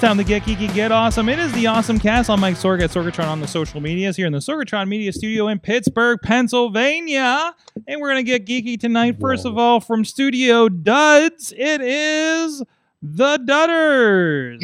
[0.00, 1.28] Time to get geeky, get awesome.
[1.28, 2.30] It is the Awesome Cast.
[2.30, 5.48] I'm Mike Sorg at Sorgatron on the social medias here in the Sorgatron Media Studio
[5.48, 7.52] in Pittsburgh, Pennsylvania.
[7.88, 9.16] And we're going to get geeky tonight.
[9.20, 12.62] First of all, from Studio Duds, it is
[13.02, 14.62] the Dudders.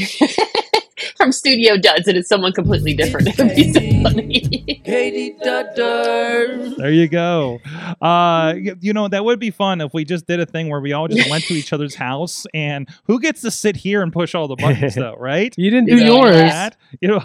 [1.16, 3.28] From Studio Duds, and it's someone completely different.
[3.34, 4.80] It would be so funny.
[4.84, 6.76] Katie Dudders.
[6.76, 7.60] There you go.
[7.64, 10.80] Uh, y- you know, that would be fun if we just did a thing where
[10.80, 14.12] we all just went to each other's house and who gets to sit here and
[14.12, 15.52] push all the buttons, though, right?
[15.56, 16.06] You didn't do Yeah.
[16.06, 16.34] yours.
[16.36, 17.22] That, you know,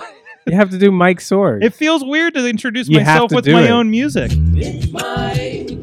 [0.47, 1.63] You have to do Mike Sorg.
[1.63, 3.70] it feels weird to introduce You myself to with my it.
[3.70, 4.31] own music.
[4.33, 5.77] It's Mike.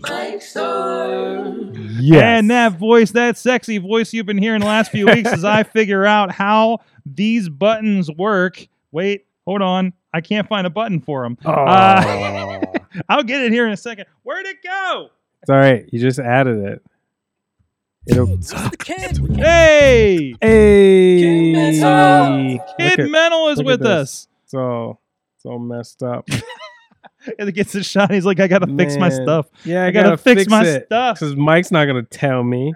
[0.00, 1.76] Mike Sorg.
[2.00, 2.22] yes.
[2.22, 5.62] And that voice, that sexy voice you've been hearing the last few weeks as I
[5.62, 6.78] figure out how
[7.14, 8.66] these buttons work.
[8.92, 9.92] Wait, hold on.
[10.12, 11.36] I can't find a button for them.
[11.44, 11.50] Oh.
[11.52, 12.60] Uh,
[13.08, 14.06] I'll get it here in a second.
[14.22, 15.10] Where'd it go?
[15.42, 15.88] it's all right.
[15.92, 16.82] You just added it.
[18.06, 18.38] It'll.
[19.36, 20.34] Hey!
[20.40, 21.52] Hey.
[21.52, 22.66] Mental.
[22.78, 24.28] Kid at- Mental is with us.
[24.46, 24.98] So,
[25.38, 26.28] so messed up.
[27.38, 28.10] And it gets a shot.
[28.10, 29.48] He's like, I gotta fix my stuff.
[29.64, 30.86] Yeah, I, I gotta, fix, my it.
[30.86, 31.18] stuff.
[31.18, 32.72] Because Mike's not gonna tell me.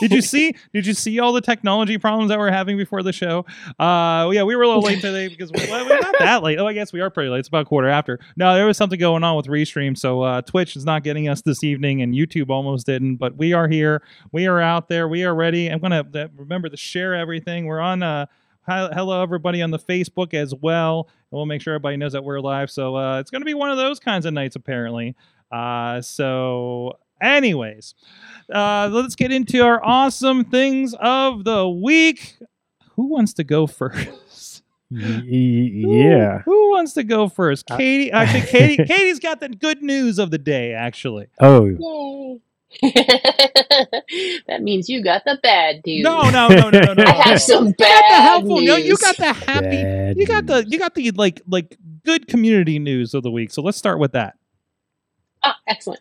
[0.00, 0.54] Did you see?
[0.72, 3.44] Did you see all the technology problems that we're having before the show?
[3.78, 6.58] Uh, yeah, we were a little late today because we, well, we're not that late.
[6.58, 7.40] Oh, I guess we are pretty late.
[7.40, 8.18] It's about quarter after.
[8.36, 11.42] No, there was something going on with restream, so uh, Twitch is not getting us
[11.42, 13.16] this evening, and YouTube almost didn't.
[13.16, 14.02] But we are here.
[14.32, 15.08] We are out there.
[15.08, 15.68] We are ready.
[15.68, 17.66] I'm gonna uh, remember to share everything.
[17.66, 18.02] We're on.
[18.02, 18.26] Uh,
[18.66, 21.08] hello, everybody on the Facebook as well.
[21.30, 22.70] And we'll make sure everybody knows that we're live.
[22.70, 25.16] So uh, it's gonna be one of those kinds of nights, apparently.
[25.52, 27.94] Uh, so, anyways,
[28.52, 32.36] uh, let's get into our awesome things of the week.
[32.96, 34.62] Who wants to go first?
[34.90, 36.42] Y- y- Who- yeah.
[36.44, 37.68] Who wants to go first?
[37.70, 38.12] Uh, Katie.
[38.12, 38.84] Actually, Katie.
[38.84, 40.72] Katie's got the good news of the day.
[40.74, 41.66] Actually, Oh.
[41.66, 42.40] Yay.
[44.48, 46.02] that means you got the bad news.
[46.02, 47.04] no, no, no, no, no, no.
[47.04, 48.56] I have some You got the helpful.
[48.60, 48.66] news.
[48.68, 49.82] No, you got the happy.
[49.82, 50.64] Bad You got the.
[50.68, 53.50] You got the like like good community news of the week.
[53.52, 54.34] So let's start with that.
[55.44, 56.00] Ah, excellent.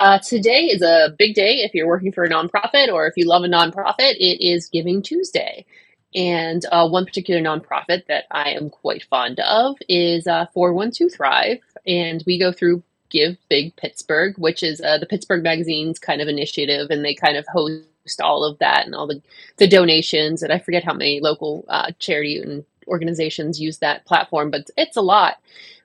[0.00, 3.26] Uh, today is a big day if you're working for a nonprofit or if you
[3.26, 4.14] love a nonprofit.
[4.18, 5.66] It is Giving Tuesday.
[6.14, 11.58] And uh, one particular nonprofit that I am quite fond of is uh, 412 Thrive.
[11.86, 16.28] And we go through Give Big Pittsburgh, which is uh, the Pittsburgh Magazine's kind of
[16.28, 16.90] initiative.
[16.90, 19.20] And they kind of host all of that and all the,
[19.56, 20.44] the donations.
[20.44, 24.96] And I forget how many local uh, charity and organizations use that platform, but it's
[24.96, 25.38] a lot.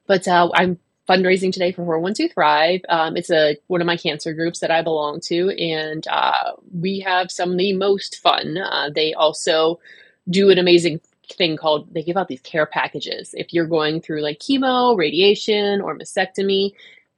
[0.06, 0.78] But uh, I'm
[1.08, 2.82] fundraising today for 412 Thrive.
[2.90, 7.00] Um, it's a one of my cancer groups that I belong to, and uh, we
[7.02, 8.58] have some of the most fun.
[8.58, 9.80] Uh, they also
[10.30, 14.22] do an amazing thing called they give out these care packages if you're going through
[14.22, 16.74] like chemo, radiation, or mastectomy.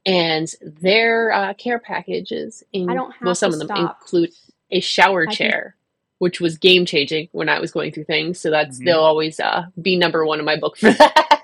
[0.08, 3.98] And their uh, care packages, in, I don't have well, some to of them stop.
[4.02, 4.30] include
[4.70, 5.76] a shower I can- chair,
[6.20, 8.40] which was game changing when I was going through things.
[8.40, 8.86] So that's Mhm.
[8.86, 11.35] they'll always uh, be number one in my book for that.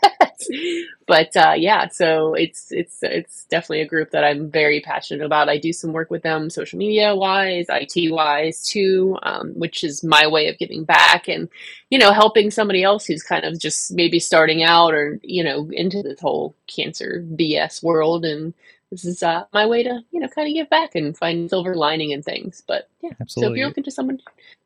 [1.07, 5.50] but uh, yeah, so it's it's it's definitely a group that I'm very passionate about.
[5.50, 10.03] I do some work with them, social media wise, IT wise too, um, which is
[10.03, 11.50] my way of giving back and
[11.89, 15.69] you know helping somebody else who's kind of just maybe starting out or you know
[15.72, 18.53] into this whole cancer BS world and.
[18.91, 21.75] This is uh, my way to, you know, kind of give back and find silver
[21.75, 22.62] lining and things.
[22.68, 24.19] But yeah, so if you're looking to someone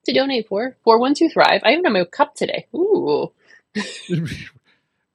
[0.05, 1.61] to donate for, 412 Thrive.
[1.63, 2.65] I even have my cup today.
[2.73, 3.31] Ooh,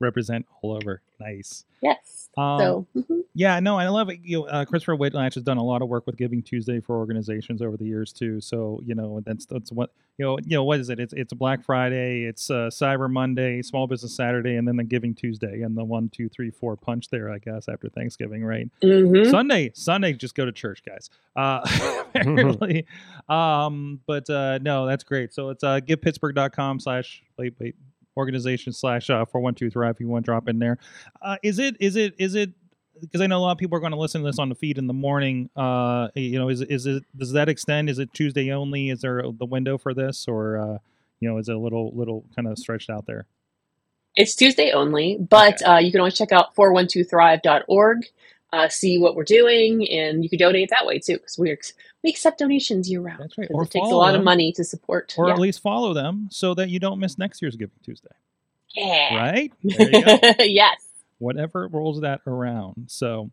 [0.00, 1.02] Represent all over.
[1.20, 1.64] Nice.
[1.82, 2.28] yes.
[2.36, 3.20] Um, so, mhm.
[3.34, 4.20] Yeah, no, I love it.
[4.24, 6.96] You know, uh, Christopher Whitlatch has done a lot of work with Giving Tuesday for
[6.96, 8.40] organizations over the years too.
[8.40, 10.38] So you know, that's that's what you know.
[10.44, 10.98] You know, what is it?
[10.98, 15.14] It's it's Black Friday, it's uh, Cyber Monday, Small Business Saturday, and then the Giving
[15.14, 18.68] Tuesday, and the one, two, three, four punch there, I guess, after Thanksgiving, right?
[18.82, 19.30] Mhm.
[19.30, 21.10] Sunday, Sunday, just go to church, guys.
[21.36, 21.60] Uh,
[22.14, 22.86] apparently,
[23.28, 25.32] um, but uh, no, that's great.
[25.34, 27.76] So it's uh, givepittsburgh.com slash wait wait
[28.20, 29.96] organization slash uh, four one two thrive.
[29.96, 30.78] If you want to drop in there,
[31.20, 32.50] uh, is it is it is it
[33.00, 34.54] because I know a lot of people are going to listen to this on the
[34.54, 35.50] feed in the morning.
[35.56, 37.90] Uh, you know, is is it does that extend?
[37.90, 38.90] Is it Tuesday only?
[38.90, 40.78] Is there the window for this, or uh,
[41.18, 43.26] you know, is it a little little kind of stretched out there?
[44.16, 47.98] It's Tuesday only, but uh, you can always check out 412thrive.org.
[48.52, 51.56] uh, see what we're doing, and you can donate that way too because we
[52.02, 53.20] we accept donations year round.
[53.20, 53.48] That's right.
[53.50, 54.20] Or it takes a lot them.
[54.20, 55.14] of money to support.
[55.18, 55.34] or yeah.
[55.34, 58.08] at least follow them so that you don't miss next year's Giving Tuesday.
[58.74, 59.16] yeah.
[59.16, 59.52] Right?
[59.62, 60.18] There you go.
[60.40, 60.82] yes.
[61.18, 62.86] Whatever rolls that around.
[62.88, 63.30] So,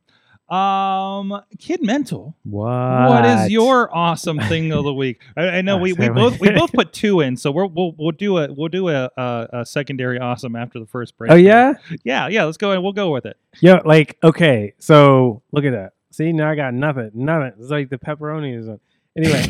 [0.50, 2.36] um, Kid Mental.
[2.44, 3.10] What?
[3.10, 5.22] What is your awesome thing of the week?
[5.36, 8.12] I, I know we, we both we both put two in, so we're, we'll we'll
[8.12, 11.32] do a we'll do a, a, a secondary awesome after the first break.
[11.32, 11.74] Oh yeah,
[12.04, 12.46] yeah, yeah.
[12.46, 13.38] Let's go and we'll go with it.
[13.60, 14.74] Yeah, like okay.
[14.80, 15.94] So look at that.
[16.12, 17.54] See now I got nothing, nothing.
[17.60, 18.70] It's like the pepperoni is.
[19.18, 19.44] Anyway,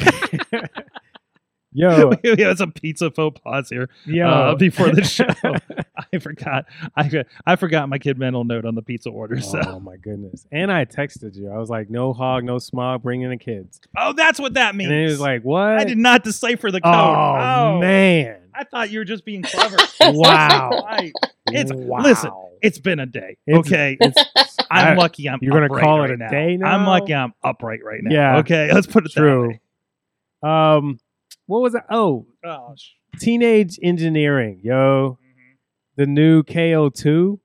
[1.74, 5.26] yo, we have some pizza faux pas here yo, uh, before the show.
[6.14, 6.66] I forgot.
[6.96, 9.42] I I forgot my Kid Mental note on the pizza order.
[9.42, 10.46] So Oh my goodness!
[10.52, 11.50] And I texted you.
[11.52, 13.04] I was like, "No hog, no smog.
[13.04, 14.90] Bring in the kids." oh, that's what that means.
[14.92, 16.94] And he was like, "What?" I did not decipher the code.
[16.96, 18.38] Oh, man!
[18.54, 19.78] I thought you were just being clever.
[20.02, 20.86] Wow!
[20.88, 21.12] I-
[21.50, 22.02] it's wow.
[22.02, 22.32] listen.
[22.62, 23.38] It's been a day.
[23.46, 23.98] It's- okay.
[24.02, 26.30] it's- I'm I- lucky I'm you're gonna call it right a now.
[26.30, 28.14] day I'm lucky I'm upright right now.
[28.14, 28.38] Yeah.
[28.40, 29.54] Okay, let's put it true.
[30.44, 31.00] Um,
[31.48, 31.84] what was it?
[31.90, 32.76] Oh, Oh,
[33.20, 35.18] teenage engineering, yo,
[35.96, 37.40] the new KO2.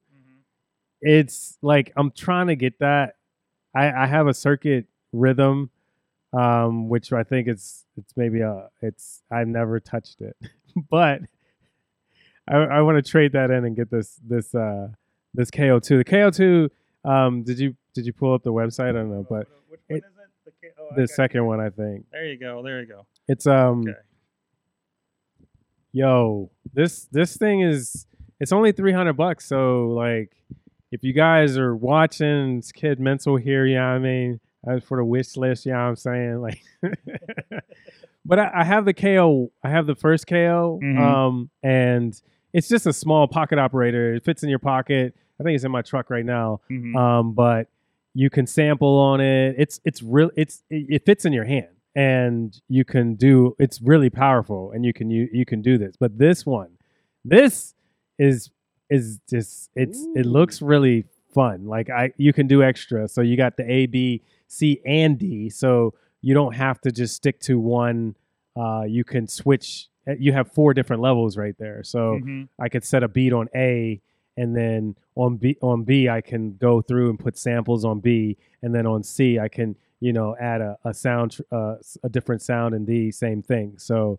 [1.00, 3.14] It's like I'm trying to get that.
[3.74, 5.70] I, I have a circuit rhythm,
[6.32, 10.36] um, which I think it's it's maybe a it's I've never touched it,
[10.90, 11.22] but
[12.48, 14.88] I, I want to trade that in and get this this uh
[15.34, 15.88] this KO2.
[15.88, 16.68] The KO2.
[17.10, 18.90] Um, did you did you pull up the website?
[18.90, 19.48] I don't know, but
[19.88, 20.04] it-
[20.62, 20.74] is it?
[20.76, 22.62] The, oh, the second one I think There you go.
[22.62, 23.06] There you go.
[23.28, 23.80] it's um.
[23.82, 23.98] Okay.
[25.92, 28.06] yo this this thing is
[28.40, 30.32] it's only 300 bucks so like
[30.90, 34.96] if you guys are watching it's kid mental here you know i mean as for
[34.96, 36.62] the wish list you know i'm saying like
[38.24, 40.98] but I, I have the ko i have the first ko Mhm.
[40.98, 42.18] um and
[42.54, 45.70] it's just a small pocket operator it fits in your pocket i think it's in
[45.72, 46.96] my truck right now Mhm.
[46.96, 47.68] um, but
[48.14, 49.54] you can sample on it.
[49.58, 50.30] It's it's real.
[50.36, 53.54] It's it, it fits in your hand, and you can do.
[53.58, 55.96] It's really powerful, and you can you you can do this.
[55.98, 56.70] But this one,
[57.24, 57.74] this
[58.18, 58.50] is
[58.90, 61.66] is just it's it looks really fun.
[61.66, 63.08] Like I you can do extra.
[63.08, 65.48] So you got the A, B, C, and D.
[65.48, 68.14] So you don't have to just stick to one.
[68.54, 69.88] Uh, you can switch.
[70.06, 71.82] uh, You have four different levels right there.
[71.82, 72.20] So.
[72.22, 72.48] Mhm.
[72.58, 74.00] I could set a beat on A,
[74.36, 78.36] and then on B on B I can go through and put samples on B,
[78.62, 82.42] and then on C I can you know add a, a sound uh, a different
[82.42, 83.74] sound in D, same thing.
[83.78, 84.18] So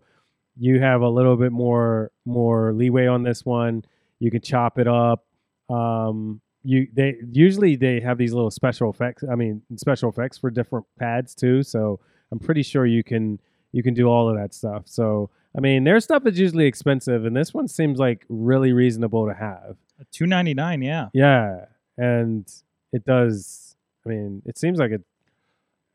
[0.56, 3.84] you have a little bit more more leeway on this one.
[4.20, 5.24] You can chop it up.
[5.68, 9.24] Um, you they usually they have these little special effects.
[9.30, 11.62] I mean special effects for different pads too.
[11.62, 12.00] So
[12.30, 13.40] I'm pretty sure you can
[13.72, 14.84] you can do all of that stuff.
[14.86, 19.28] So I mean, their stuff is usually expensive, and this one seems like really reasonable
[19.28, 19.76] to have.
[20.10, 20.82] Two ninety nine.
[20.82, 21.08] Yeah.
[21.12, 22.50] Yeah, and
[22.92, 23.76] it does.
[24.04, 25.02] I mean, it seems like it.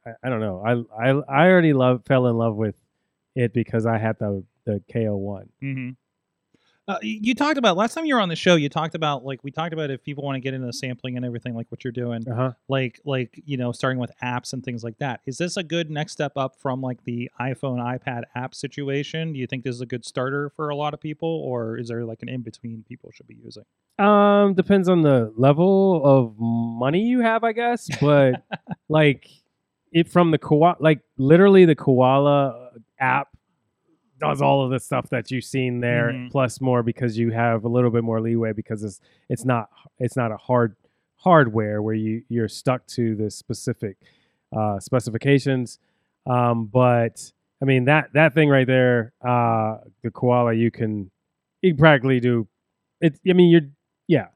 [0.05, 0.63] I, I don't know.
[0.65, 2.75] I I I already love fell in love with
[3.35, 5.49] it because I had the the KO one.
[5.61, 5.89] Mm-hmm.
[6.89, 8.55] Uh, you talked about last time you were on the show.
[8.55, 11.23] You talked about like we talked about if people want to get into sampling and
[11.23, 12.51] everything, like what you're doing, Uh huh.
[12.67, 15.21] like like you know starting with apps and things like that.
[15.27, 19.33] Is this a good next step up from like the iPhone iPad app situation?
[19.33, 21.89] Do you think this is a good starter for a lot of people, or is
[21.89, 23.65] there like an in between people should be using?
[23.99, 27.87] Um, depends on the level of money you have, I guess.
[28.01, 28.43] But
[28.87, 29.29] like,
[29.91, 33.28] it from the koala, like literally the koala app
[34.19, 36.31] does all of the stuff that you've seen there, Mhm.
[36.31, 38.99] plus more because you have a little bit more leeway because it's
[39.29, 40.75] it's not it's not a hard
[41.17, 43.97] hardware where you you're stuck to the specific
[44.51, 45.79] uh, specifications.
[46.25, 51.11] Um, but I mean that that thing right there, uh, the koala, you can
[51.61, 52.47] you can practically do
[53.01, 53.19] it.
[53.27, 53.69] I mean you're
[54.07, 54.27] yeah.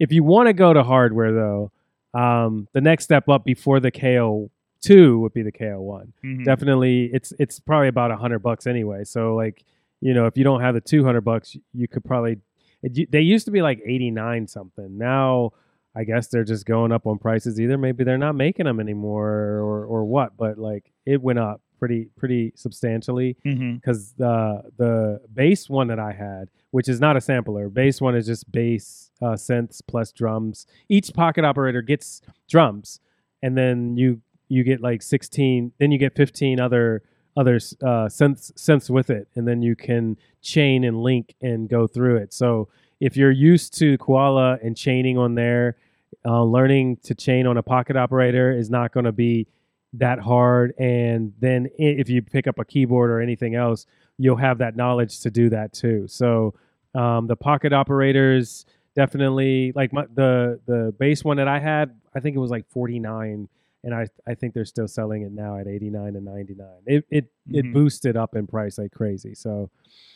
[0.00, 1.70] If you want to go to hardware though,
[2.14, 4.50] um, the next step up before the KO
[4.84, 6.12] two would be the KO one.
[6.24, 6.44] Mhm.
[6.44, 9.04] definitely it's it's probably about a hundred bucks anyway.
[9.04, 9.64] So like
[10.00, 12.38] you know if you don't have the 200 bucks you could probably
[12.82, 14.98] it, they used to be like 89 something.
[14.98, 15.52] Now
[15.96, 17.60] i guess they're just going up on prices.
[17.60, 19.28] Either maybe they're not making them anymore
[19.66, 23.36] or or what but like it went up pretty pretty substantially
[23.74, 28.14] because the the bass one that I had, which is not a sampler, bass one
[28.16, 30.66] is just bass uh, synths plus drums.
[30.88, 33.00] Each pocket operator gets drums,
[33.42, 35.72] and then you you get like sixteen.
[35.78, 37.02] Then you get fifteen other
[37.36, 42.16] other uh, synths with it, and then you can chain and link and go through
[42.16, 42.32] it.
[42.32, 42.68] So
[43.00, 45.76] if you're used to Koala and chaining on there,
[46.24, 49.46] uh, learning to chain on a pocket operator is not going to be
[49.94, 53.86] that hard and then if you pick up a keyboard or anything else
[54.18, 56.52] you'll have that knowledge to do that too so
[56.96, 62.20] um, the pocket operators definitely like my, the the bass one that i had I
[62.20, 63.48] think it was like 49
[63.84, 66.66] and I I think they're still selling it now at 89 and 99.
[66.86, 67.72] It it it Mhm.
[67.72, 69.34] boosted up in price like crazy.
[69.34, 69.70] So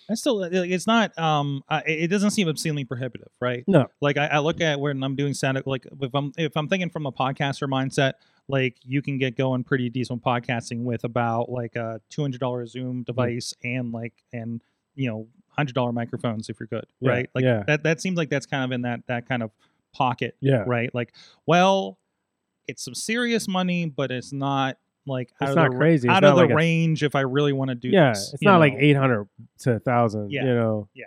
[0.09, 3.63] That's still it's not um it it doesn't seem obscenely prohibitive, right?
[3.69, 3.87] No.
[4.01, 6.91] Like I, I look at when I'm doing up like if I'm if I'm thinking
[6.91, 8.15] from a podcaster mindset,
[8.49, 12.67] like you can get going pretty decent podcasting with about like a two hundred dollar
[12.67, 14.63] Zoom device and like and
[14.95, 17.31] you know hundred dollar microphones if you're good, Yeah, right?
[17.35, 17.65] Like yeah.
[17.67, 19.51] that that seems like that's kind of in that that kind of
[19.93, 20.65] pocket, yeah.
[20.67, 20.95] right?
[20.95, 21.13] Like
[21.47, 21.99] well,
[22.69, 26.07] it's some serious money, but it's not like out It's of not the, crazy.
[26.09, 28.11] It's out not of the like a- range if I really want to do Yeah,
[28.11, 28.33] this.
[28.35, 29.27] it's you not like 800
[29.61, 30.43] to 1000, Yeah.
[30.45, 30.89] you know.
[30.95, 31.07] Yeah.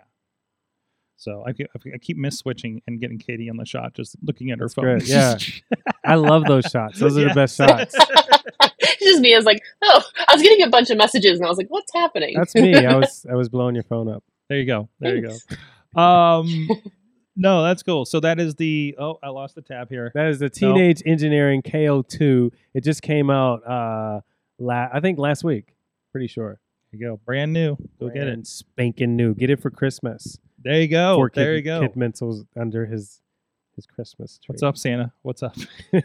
[1.18, 4.50] So I keep, I keep miss switching and getting Katie on the shot, just looking
[4.50, 4.86] at her That's phone.
[4.86, 5.38] great, yeah.
[6.03, 6.98] I love those shots.
[7.00, 7.27] Those are Yeah.
[7.27, 7.94] the best shots.
[8.80, 9.36] it's just me.
[9.36, 11.68] I was like, oh, I was getting a bunch of messages, and I was like,
[11.70, 12.34] what's happening?
[12.36, 12.74] That's me.
[12.75, 14.24] I was I was blowing your phone up.
[14.50, 14.89] there you go.
[15.00, 16.01] There you go.
[16.01, 16.68] Um,
[17.35, 18.05] no, that's cool.
[18.05, 18.95] So that is the.
[19.00, 20.11] Oh, I lost the tab here.
[20.13, 22.51] That is the Teenage Engineering KO2.
[22.73, 24.21] It just came out uh
[24.59, 25.73] la- I think last week.
[26.11, 26.59] Pretty sure.
[26.91, 27.19] There you go.
[27.25, 27.77] Brand new.
[28.00, 28.25] Go get it.
[28.25, 29.33] Brand Spanking new.
[29.33, 30.38] Get it for Christmas.
[30.63, 31.27] There you go.
[31.33, 31.81] There Kid, you go.
[31.81, 33.21] Kid Mental's under his
[33.75, 34.53] his Christmas tree.
[34.53, 35.13] What's up, Santa?
[35.21, 35.55] What's up?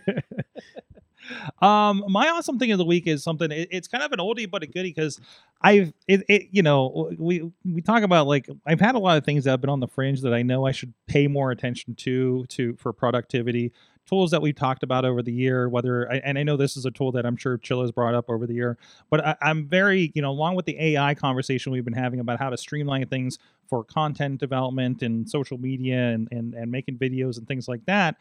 [1.63, 3.51] Um, my awesome thing of the week is something.
[3.51, 5.21] It, it's kind of an oldie but a goodie because
[5.61, 6.49] I've it, it.
[6.51, 9.61] You know, we we talk about like I've had a lot of things that have
[9.61, 12.93] been on the fringe that I know I should pay more attention to to for
[12.93, 13.73] productivity
[14.07, 15.69] tools that we've talked about over the year.
[15.69, 18.31] Whether and I know this is a tool that I'm sure Chill has brought up
[18.31, 18.79] over the year,
[19.11, 22.39] but I, I'm very you know along with the AI conversation we've been having about
[22.39, 27.39] how to streamline things for content development and social media and and, and making videos
[27.39, 28.17] and things like that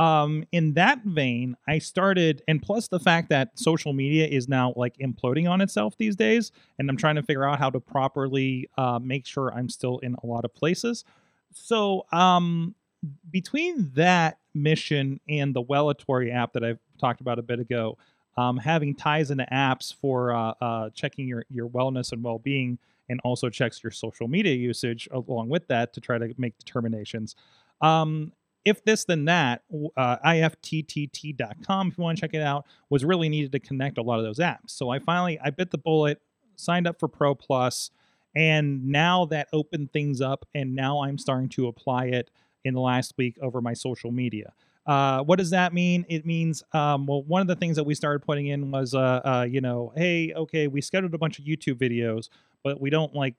[0.00, 4.72] um in that vein i started and plus the fact that social media is now
[4.74, 8.68] like imploding on itself these days and i'm trying to figure out how to properly
[8.78, 11.04] uh, make sure i'm still in a lot of places.
[11.52, 12.74] So um
[13.30, 17.96] between that mission and the wellatory app that i've talked about a bit ago
[18.36, 22.78] um, having ties into apps for uh, uh, checking your, your wellness and well-being
[23.08, 27.34] and also checks your social media usage along with that to try to make determinations
[27.80, 28.32] um,
[28.64, 29.62] if this then that
[29.96, 34.02] uh, ifttt.com if you want to check it out was really needed to connect a
[34.02, 36.20] lot of those apps so i finally i bit the bullet
[36.56, 37.90] signed up for pro plus
[38.36, 42.30] and now that opened things up and now i'm starting to apply it
[42.64, 44.52] in the last week over my social media
[44.86, 46.04] uh, what does that mean?
[46.08, 49.20] It means, um, well, one of the things that we started putting in was, uh,
[49.24, 52.28] uh, you know, hey, okay, we scheduled a bunch of YouTube videos,
[52.64, 53.34] but we don't like,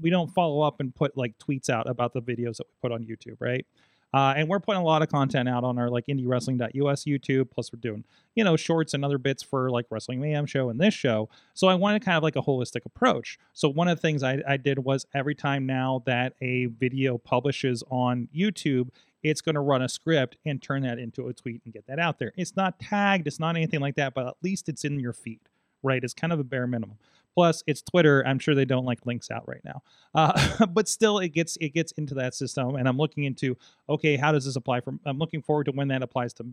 [0.00, 2.92] we don't follow up and put like tweets out about the videos that we put
[2.92, 3.66] on YouTube, right?
[4.14, 7.50] Uh, and we're putting a lot of content out on our like indiewrestling.us YouTube.
[7.50, 8.04] Plus, we're doing
[8.36, 11.28] you know shorts and other bits for like Wrestling Mayhem show and this show.
[11.52, 13.40] So I wanted kind of like a holistic approach.
[13.52, 17.18] So one of the things I, I did was every time now that a video
[17.18, 18.90] publishes on YouTube,
[19.24, 21.98] it's going to run a script and turn that into a tweet and get that
[21.98, 22.32] out there.
[22.36, 25.40] It's not tagged, it's not anything like that, but at least it's in your feed,
[25.82, 26.04] right?
[26.04, 26.98] It's kind of a bare minimum.
[27.34, 28.24] Plus, it's Twitter.
[28.26, 29.82] I'm sure they don't like links out right now,
[30.14, 32.76] uh, but still, it gets it gets into that system.
[32.76, 33.56] And I'm looking into
[33.88, 34.80] okay, how does this apply?
[34.80, 36.46] From I'm looking forward to when that applies to,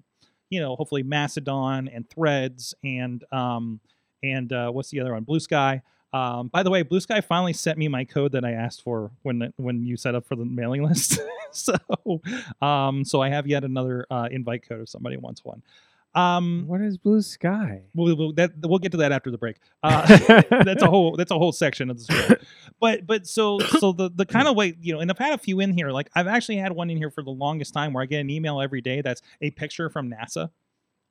[0.49, 3.79] you know, hopefully Mastodon and Threads and um
[4.23, 5.23] and uh, what's the other one?
[5.23, 5.81] Blue Sky.
[6.13, 9.11] Um, by the way, Blue Sky finally sent me my code that I asked for
[9.21, 11.19] when when you set up for the mailing list.
[11.51, 11.75] so,
[12.61, 15.61] um, so I have yet another uh, invite code if somebody wants one.
[16.13, 17.83] Um, What is Blue Sky?
[17.95, 19.57] we'll, we'll, that, we'll get to that after the break.
[19.81, 20.05] Uh,
[20.65, 22.41] that's a whole that's a whole section of the story.
[22.79, 25.37] But but so so the the kind of way you know, and I've had a
[25.37, 25.91] few in here.
[25.91, 28.29] Like I've actually had one in here for the longest time where I get an
[28.29, 30.49] email every day that's a picture from NASA.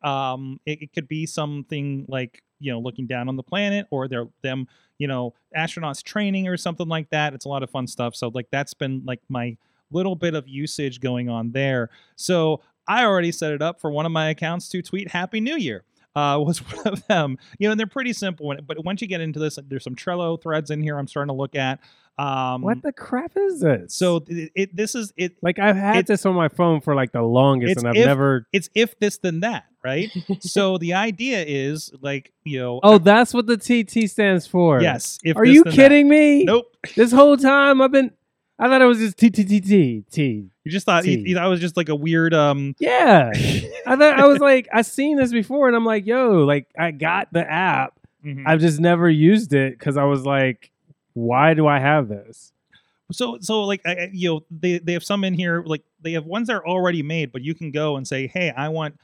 [0.02, 4.08] Um, it, it could be something like you know looking down on the planet or
[4.08, 4.66] they're them
[4.98, 7.32] you know astronauts training or something like that.
[7.32, 8.14] It's a lot of fun stuff.
[8.14, 9.56] So like that's been like my
[9.92, 11.90] little bit of usage going on there.
[12.16, 15.56] So I already set it up for one of my accounts to tweet Happy New
[15.56, 15.84] Year.
[16.16, 18.52] Uh, was one of them, you know, and they're pretty simple.
[18.66, 20.98] But once you get into this, there's some Trello threads in here.
[20.98, 21.78] I'm starting to look at.
[22.18, 23.94] Um, what the crap is this?
[23.94, 25.36] So it, it this is it.
[25.40, 28.46] like I've had this on my phone for like the longest, and I've if- never.
[28.52, 30.10] It's if this then that, right?
[30.40, 32.80] so the idea is like you know.
[32.82, 34.82] Oh, that's what the TT stands for.
[34.82, 35.18] yes.
[35.22, 35.76] If Are this, you then that.
[35.76, 36.44] kidding me?
[36.44, 36.76] Nope.
[36.96, 38.10] This whole time I've been.
[38.60, 40.50] I thought it was just T T T T T.
[40.64, 41.30] You just thought you, T.
[41.30, 42.74] you thought it was just like a weird um.
[42.78, 43.30] Yeah.
[43.34, 46.90] I thought I was like, I seen this before, and I'm like, yo, like I
[46.90, 47.94] got the app.
[48.24, 48.44] mhm.
[48.46, 50.70] I've just never used it because I was like,
[51.14, 52.52] why do I have this?
[53.12, 56.12] so so like I, I- you know they they have some in here like they
[56.12, 58.96] have ones that are already made but you can go and say hey i want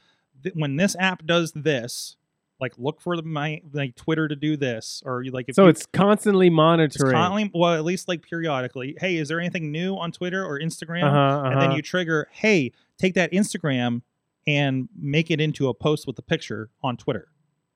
[0.43, 2.15] th- when this app does this
[2.59, 5.63] like look for the, my like twitter to do this or you like if so
[5.63, 7.13] you, it's constantly it's monitoring.
[7.13, 11.03] constantly well at least like periodically hey is there anything new on twitter or instagram
[11.03, 11.75] uh-huh, and then uh-huh.
[11.75, 14.01] you trigger hey take that instagram
[14.47, 17.27] and make it into a post with a picture on Twitter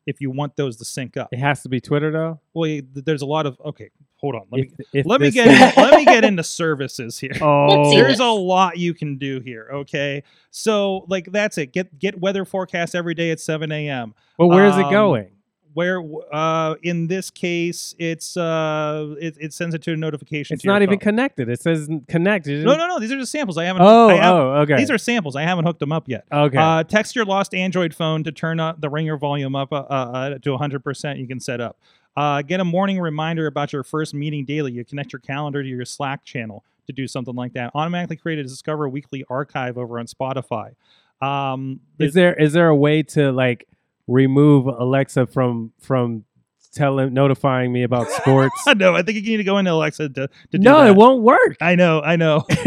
[0.07, 1.29] if you want those to sync up.
[1.31, 2.39] It has to be Twitter though.
[2.53, 3.91] Well, there's a lot of okay.
[4.21, 4.41] Hold on.
[4.51, 7.31] Let me If- if let me get in, let me get into services here.
[7.41, 9.67] Oh, There's a lot you can do here.
[9.73, 11.73] Okay, so like that's it.
[11.73, 14.13] Get get weather forecast every day at 7 a.m.
[14.37, 15.31] but where's it um, going?
[15.73, 16.01] Where
[16.33, 20.53] uh, in this case, it's uh, it, it sends it to a notification.
[20.53, 20.99] It's to your not even phone.
[20.99, 21.47] connected.
[21.47, 22.65] It says connected.
[22.65, 22.99] No, no, no.
[22.99, 23.57] These are just samples.
[23.57, 23.81] I haven't.
[23.81, 24.75] Oh, I have, oh, okay.
[24.75, 25.37] These are samples.
[25.37, 26.25] I haven't hooked them up yet.
[26.29, 26.57] okay.
[26.57, 30.29] Uh, text your lost Android phone to turn up the ringer volume up uh, uh,
[30.39, 31.19] to 100%.
[31.19, 31.77] You can set up.
[32.15, 34.71] Uh, get a morning reminder about your first meeting daily.
[34.71, 37.71] You connect your calendar to your Slack channel to do something like that.
[37.73, 40.75] Automatically create a Discover Weekly archive over on Spotify.
[41.21, 43.67] Um, is there is there a way to like
[44.07, 46.25] remove Alexa from from
[46.71, 48.55] telling notifying me about sports?
[48.75, 50.89] no, I think you need to go into Alexa to, to no, that.
[50.89, 51.57] it won't work.
[51.61, 52.45] I know, I know.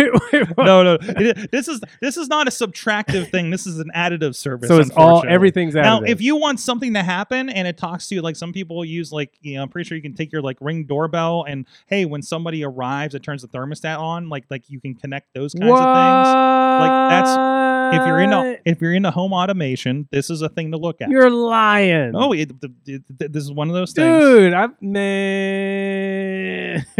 [0.58, 0.98] no, no.
[1.00, 3.50] It- this is this is not a subtractive thing.
[3.50, 4.68] This is an additive service.
[4.68, 8.14] so it's all everything's Now, if you want something to happen and it talks to
[8.14, 10.42] you, like some people use, like you know, I'm pretty sure you can take your
[10.42, 14.28] like ring doorbell and hey, when somebody arrives, it turns the thermostat on.
[14.28, 15.84] Like like you can connect those kinds of things.
[15.84, 20.70] Like, that's- If you're in a, if you're into home automation, this is a thing
[20.72, 21.10] to look at.
[21.10, 22.12] you're lying.
[22.14, 22.50] oh, it,
[22.86, 24.24] it- it- this is one of those things.
[24.24, 26.84] dude, I man.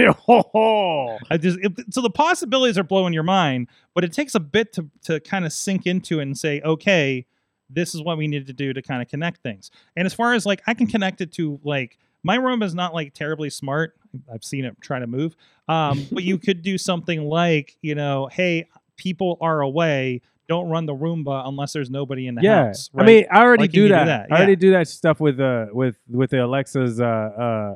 [1.30, 4.72] I just it, so the possibilities are blowing your mind, but it takes a bit
[4.74, 7.26] to to kind of sink into it and say, okay,
[7.70, 9.70] this is what we need to do to kind of connect things.
[9.96, 12.94] And as far as like, I can connect it to like my room is not
[12.94, 13.96] like terribly smart.
[14.32, 15.34] I've seen it try to move,
[15.68, 20.20] um, but you could do something like, you know, hey, people are away.
[20.48, 22.66] Don't run the Roomba unless there's nobody in the yeah.
[22.66, 22.90] house.
[22.96, 24.00] I mean, I already Like do that.
[24.04, 27.74] do that, I already do that stuff with uh with with the Alexa's uh uh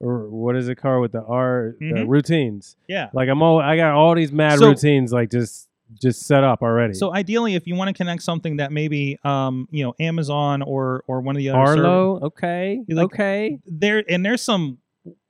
[0.00, 2.08] or what is it called with the R the Mhm.
[2.08, 2.76] routines.
[2.88, 3.10] yeah.
[3.12, 5.68] Like I'm all I got all these mad So- routines like just
[6.00, 6.94] just set up already.
[6.94, 11.02] So ideally, if you want to connect something that maybe, um, you know, Amazon or
[11.08, 13.58] or one of the other Arlo, okay, like- okay.
[13.66, 14.78] there and there's some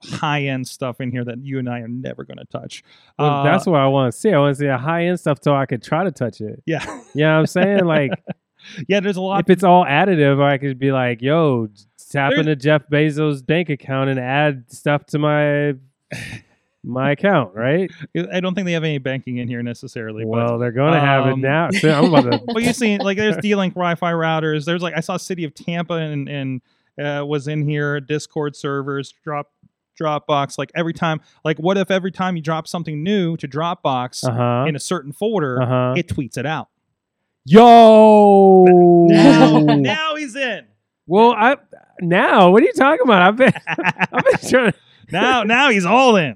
[0.03, 2.83] high end stuff in here that you and I are never going to touch.
[3.17, 4.31] Well, Uh, that's what I want to see.
[4.31, 6.61] I want to see a high end stuff so I could try to touch it.
[6.65, 6.83] yeah,
[7.13, 7.85] You know what I'm saying?
[7.85, 8.11] Like
[8.87, 8.99] yeah.
[8.99, 9.41] There's a lot.
[9.41, 11.69] if it's all additive, I could be like, yo,
[12.09, 15.75] tap into Jeff Bezos' bank account and add stuff to my
[16.83, 17.91] my account, right?
[18.33, 20.25] I don't think they have any banking in here necessarily.
[20.25, 21.69] Well, they're gonna have it um, now.
[21.71, 24.65] So I'm about to but, but you see, like there's D-Link Wi-Fi routers.
[24.65, 26.61] There's like I saw City of Tampa and and
[27.01, 27.99] uh, was in here.
[27.99, 29.51] Discord servers, drop
[30.01, 30.57] Dropbox.
[30.57, 34.31] Like every time, like what if every time you drop something new to Dropbox uh
[34.31, 34.65] huh.
[34.67, 35.93] in a certain folder, Uh huh.
[35.97, 36.69] it tweets it out.
[37.45, 38.65] Yo.
[39.09, 40.65] Now, now he's in.
[41.07, 41.57] well, I
[42.01, 43.21] now what are you talking about?
[43.21, 44.73] I've been I've been trying.
[45.11, 46.35] now, now he's all in.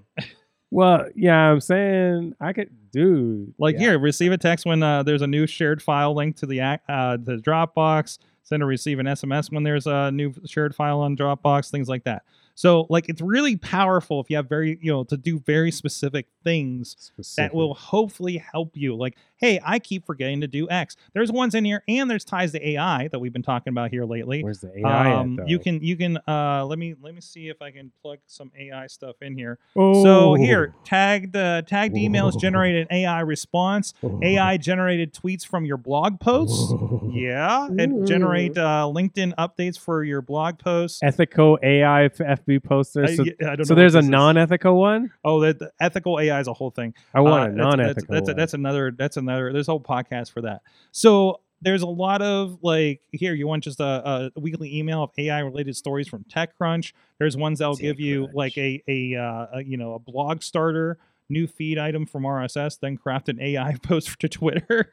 [0.71, 3.53] Well, yeah, I'm saying I could, dude.
[3.57, 3.81] Like yeah.
[3.81, 6.77] here, receive a text when uh, there's a new shared file link to the uh,
[7.17, 8.17] the Dropbox.
[8.43, 11.71] Send or receive an SMS when there's a new shared file on Dropbox.
[11.71, 12.23] Things like that.
[12.55, 16.27] So like it's really powerful if you have very you know to do very specific
[16.45, 18.95] things that will hopefully help you.
[18.95, 20.95] Like, hey, I keep forgetting to do X.
[21.13, 24.05] There's ones in here, and there's ties to AI that we've been talking about here
[24.05, 24.43] lately.
[24.43, 25.09] Where's the AI?
[25.09, 27.91] at, Um, you can you can uh let me let me see if I can
[28.01, 29.57] plug some AI stuff in here.
[29.75, 30.03] Oh.
[30.03, 32.39] So here, tagged uh, tagged emails Whoa.
[32.39, 33.93] generate an AI response.
[34.03, 34.19] Oh.
[34.23, 36.71] AI generated tweets from your blog posts.
[37.11, 40.99] Yeah, and generate uh, LinkedIn updates for your blog posts.
[41.01, 43.03] ethical AI FB poster.
[43.05, 45.11] I- So, I don't so there's a non-ethical one.
[45.23, 46.93] Oh, the, the ethical AI is a whole thing.
[47.13, 48.37] I want Uh, a that's- non-ethical That's, that's, one.
[48.37, 48.91] that's another.
[48.97, 49.53] That's another.
[49.53, 50.61] There's a whole podcast for that.
[50.91, 53.33] So there's a lot of like here.
[53.33, 56.93] You want just a, a weekly email of AI related stories from TechCrunch.
[57.17, 60.97] There's ones that'll give you like a a, uh, a you know a blog starter.
[61.27, 64.91] New feed item from RSS, then craft an AI post to Twitter.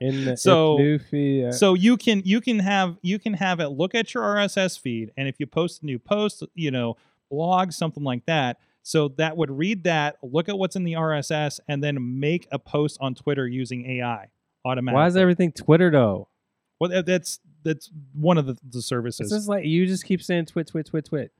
[0.00, 3.60] In the, so- new feed, uh, so you can you can have you can have
[3.60, 6.96] it look at your RSS feed, and if you post a new post, you know,
[7.30, 8.56] blog something like that.
[8.82, 12.58] So that would read that, look at what's in the RSS, and then make a
[12.58, 14.28] post on Twitter using AI
[14.64, 15.00] automatically.
[15.00, 16.28] why is everything Twitter though?
[16.80, 20.68] Well, that's that's one of the, the services just like you just keep saying twit,
[20.68, 21.32] twit, twit, twit.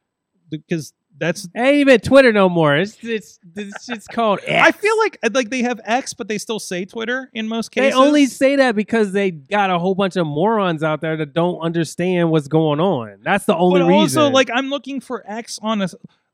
[0.51, 1.49] because that's.
[1.57, 2.77] Ain't even Twitter no more.
[2.77, 4.41] It's it's it's, it's called.
[4.47, 4.69] X.
[4.69, 7.71] I feel like uh, like they have X, but they still say Twitter in most
[7.71, 7.93] cases.
[7.93, 11.33] they only say that because they got a whole bunch of morons out there that
[11.35, 13.19] don't understand what's going on.
[13.23, 14.23] That's the only but reason.
[14.23, 15.89] also, like I'm looking for X on a.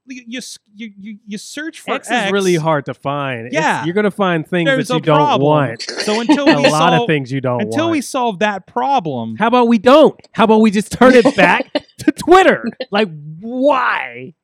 [0.06, 0.40] You
[0.74, 3.46] you you, you, search for X, is really hard to find.
[3.46, 3.84] It's- Yeah.
[3.84, 5.42] you're gonna find things There's that you don't problem.
[5.42, 5.82] want.
[6.04, 9.36] So until a we lot solve, of things you don't until we solve that problem,
[9.36, 10.20] How about we don't?
[10.32, 12.64] How about we just turn it back to Twitter?
[12.90, 13.08] Like,
[13.40, 14.34] why?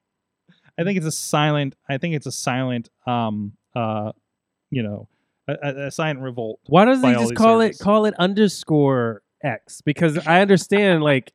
[0.78, 1.74] I think it's a silent.
[1.88, 2.88] I think it's a silent.
[3.06, 3.52] Um.
[3.76, 4.12] Uh.
[4.70, 5.08] You know,
[5.48, 6.60] a, a, silent revolt.
[6.66, 11.32] Why doesn't By he just call it call it underscore X because I understand like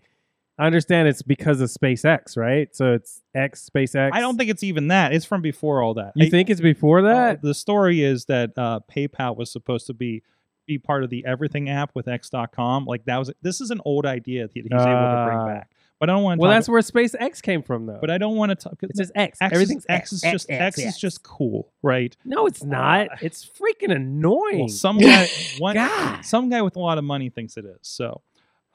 [0.57, 2.73] I understand it's because of SpaceX, right?
[2.75, 4.11] So it's X SpaceX.
[4.13, 5.13] I don't think it's even that.
[5.13, 6.13] It's from before all that.
[6.15, 7.41] you I- think it's before uh, that.
[7.41, 10.23] the story is that uh, PayPal was supposed to be
[10.67, 12.85] be part of the Everything app with X.com.
[12.85, 15.45] Like that was this is an old idea that he's able to bring Ah.
[15.45, 15.71] back.
[15.99, 16.41] But I don't want to.
[16.41, 17.99] well, that's where SpaceX came from, though.
[18.01, 18.77] But I don't want to talk.
[18.81, 19.37] it's just X.
[19.41, 22.15] X Everything's is, X is just X, is just cool, right?
[22.25, 23.07] No, it's not.
[23.21, 24.59] It's freaking annoying.
[24.59, 26.25] Well, some guy, one, God.
[26.25, 27.77] some guy with a lot of money thinks it is.
[27.83, 28.21] So,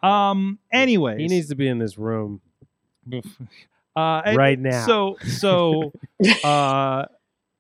[0.03, 2.41] um, anyways, he needs to be in this room
[3.13, 3.21] uh,
[3.97, 4.87] right now.
[4.87, 5.93] So, so,
[6.45, 7.05] uh,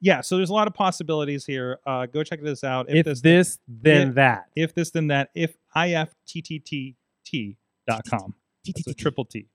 [0.00, 0.20] yeah.
[0.22, 1.78] So there's a lot of possibilities here.
[1.86, 2.86] Uh, go check this out.
[2.88, 4.12] if this, this, then Yeah.
[4.14, 4.44] that.
[4.56, 5.30] if this, then that.
[5.34, 6.94] If ifttt.com.
[8.66, 9.46] It's a triple T.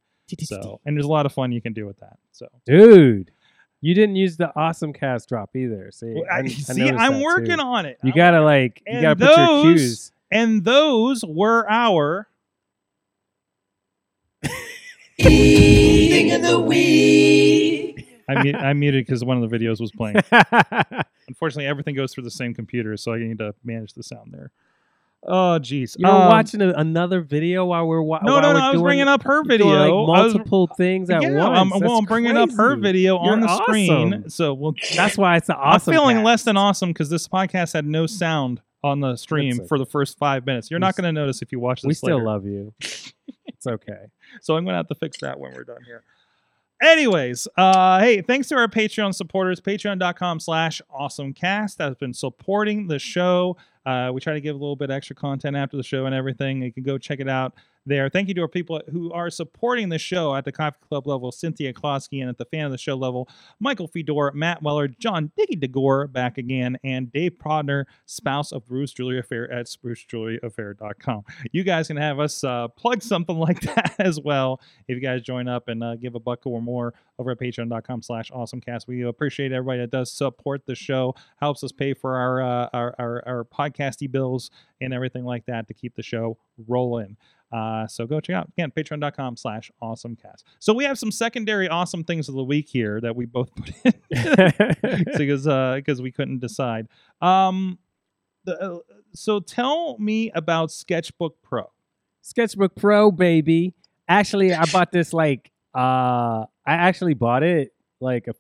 [0.41, 2.17] So, and there's a lot of fun you can do with that.
[2.32, 3.30] So, Dude,
[3.82, 5.91] you didn't use the awesome cast drop either.
[5.91, 7.62] See, Well, I, I- I see, noticed I'm working too.
[7.63, 8.00] on it.
[8.04, 10.12] You I'm gotta like, you gotta put your cues.
[10.32, 12.28] and those were our.
[15.17, 18.08] Eating in the week.
[18.30, 20.17] I, mu- I muted because one of the videos was playing.
[21.28, 24.51] Unfortunately, everything goes through the same computer, so I need to manage the sound there.
[25.28, 25.95] Oh, jeez.
[25.97, 28.60] You're Um, watching a, another video while we're wa- No, while no, we're.
[28.60, 29.67] I was doing, bringing up her doing, video.
[30.04, 31.60] like I was- multiple things at yeah, once.
[31.60, 32.82] I'm, well, That's I'm bringing up her crazy.
[32.82, 33.91] video on You're the screen.
[34.13, 34.30] awesome.
[34.30, 35.93] So, well, That's why it's the awesome.
[35.93, 36.25] I'm feeling cast.
[36.25, 39.86] less than awesome because this podcast had no sound on the stream That's for the
[39.88, 40.69] first five minutes.
[40.69, 41.88] You're We not s- going to notice if you watch this.
[41.88, 42.25] We still later.
[42.25, 42.73] love you.
[43.65, 44.08] it's okay.
[44.41, 46.04] So I'm going to have to fix that when we're done here.
[46.82, 52.88] Anyways, uh, hey, thanks to our Patreon supporters, patreon.com slash awesomecast that has been supporting
[52.88, 53.56] the show.
[53.86, 56.62] Uh, we try to give a little bit extra content after the show and everything.
[56.62, 57.54] You can go check it out
[57.86, 58.10] there.
[58.10, 61.32] Thank you to our people who are supporting the show at the Coffee Club level,
[61.32, 63.28] Cynthia Klosky, and at the fan of the show level,
[63.60, 68.93] Michael Fedor, Matt Weller, John Diggy DeGore back again, and Dave Prodner, spouse of Spruce
[68.93, 71.24] Jewelry Affair at sprucejewelryaffair.com.
[71.54, 75.21] You guys can have us uh, plug something like that as well if you guys
[75.21, 78.88] join up and uh, give a buck or more over at patreon.com slash awesomecast.
[78.88, 82.95] We appreciate everybody that does support the show, helps us pay for our, uh, our,
[83.00, 87.15] our, our podcasty bills and everything like that to keep the show rolling.
[87.51, 90.43] Uh, so go check out again patreon.com slash awesomecast.
[90.60, 93.71] So we have some secondary awesome things of the week here that we both put
[93.86, 93.93] in
[95.17, 96.88] because uh because we couldn't decide.
[97.21, 97.77] Um,
[98.45, 98.77] the, uh,
[99.13, 101.71] so tell me about Sketchbook Pro.
[102.21, 103.73] Sketchbook Pro, baby.
[104.08, 108.34] Actually, I bought this like uh I actually bought it like a,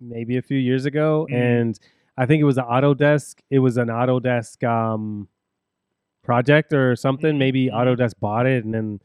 [0.00, 1.34] maybe a few years ago, Mm.
[1.34, 1.80] and
[2.18, 3.36] I think it was an Autodesk.
[3.48, 5.28] It was an Autodesk um
[6.22, 7.38] project or something.
[7.38, 7.74] Maybe Mhm.
[7.74, 9.00] Autodesk bought it, and then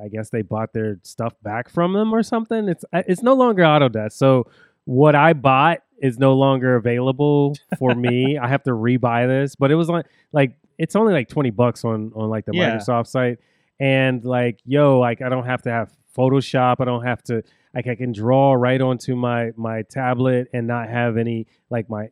[0.00, 2.68] I guess they bought their stuff back from them or something.
[2.68, 4.12] It's it's no longer Autodesk.
[4.12, 4.46] So
[4.84, 8.38] what I bought is no longer available for me.
[8.42, 11.84] I have to rebuy this, but it was like like it's only like twenty bucks
[11.84, 12.76] on on like the Yeah.
[12.76, 13.38] Microsoft site,
[13.80, 16.76] and like yo, like I don't have to have Photoshop.
[16.80, 17.42] I don't have to
[17.74, 22.10] like I can draw right onto my my tablet and not have any like my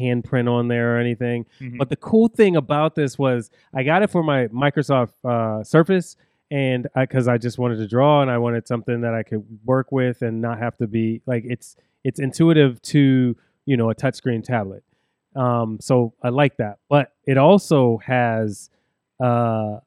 [0.00, 1.46] handprint on there or anything.
[1.60, 1.78] Mhm.
[1.78, 6.16] But the cool thing about this was I got it for my Microsoft uh, Surface,
[6.50, 9.92] and because I, just wanted to draw and I wanted something that I could work
[9.92, 13.36] with and not have to be like it's it's intuitive to
[13.66, 14.82] you know a touchscreen tablet.
[15.36, 18.68] Um, so I like that, but it also has
[19.22, 19.78] uh,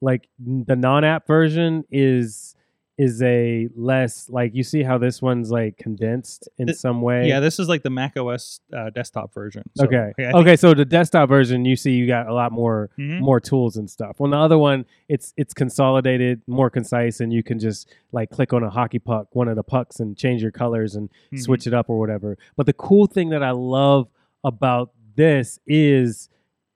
[0.00, 2.56] like the non-app version is
[2.98, 7.28] is a less like you see how this one's like condensed in Th- some way.
[7.28, 9.62] yeah, this is like the Mac OS uh, desktop version.
[9.76, 10.12] So, okay.
[10.18, 10.56] yeah, okay.
[10.56, 13.20] So the desktop version, you see, you got a lot more Mhm.
[13.20, 14.20] more tools and stuff.
[14.20, 18.52] On the other one, it's it's consolidated, more concise, and you can just like click
[18.52, 21.38] on a hockey puck, one of the pucks, and change your colors and Mhm.
[21.40, 22.36] switch it up or whatever.
[22.56, 24.08] But the cool thing that I love
[24.42, 26.28] about this is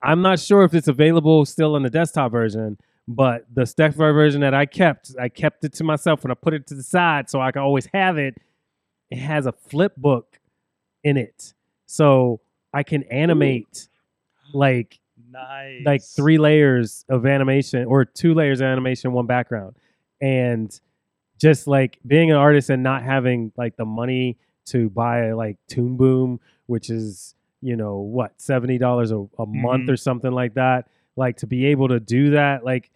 [0.05, 2.77] I'm not sure if it's available still in the desktop version,
[3.09, 6.55] but the desktop version that I kept, I kept it to myself and I put
[6.55, 8.37] it to the side so I can always have it.
[9.11, 10.39] It has a flip book
[11.05, 11.53] in it.
[11.87, 12.41] So
[12.73, 13.89] I can animate
[14.55, 14.99] like
[15.31, 15.83] nice.
[15.85, 19.77] like three layers of animation or two layers of animation, one background.
[20.21, 20.79] And
[21.39, 25.97] just like being an artist and not having like the money to buy like Toon
[25.97, 29.93] Boom, which is, you know, what, $70 a, a month Mhm.
[29.93, 30.87] or something like that.
[31.17, 32.91] Like to be able to do that, like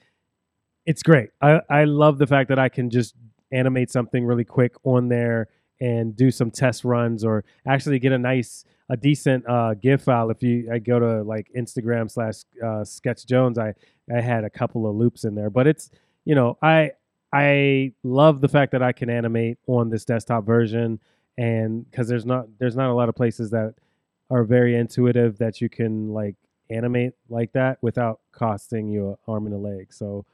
[0.87, 1.31] it's great.
[1.40, 3.14] I, I love the fact that I can just
[3.52, 5.48] animate something really quick on there
[5.81, 10.31] and do some test runs or actually get a nice a decent uh, GIF file.
[10.31, 13.74] If you I go to like Instagram slash uh, Sketch Jones, I
[14.14, 15.90] I had a couple of loops in there, but it's
[16.24, 16.92] you know I
[17.33, 21.00] I love the fact that I can animate on this desktop version,
[21.37, 23.74] and because there's not there's not a lot of places that
[24.31, 26.37] are very intuitive that you can like
[26.70, 29.92] animate like that without costing you an arm and a leg.
[29.92, 30.24] So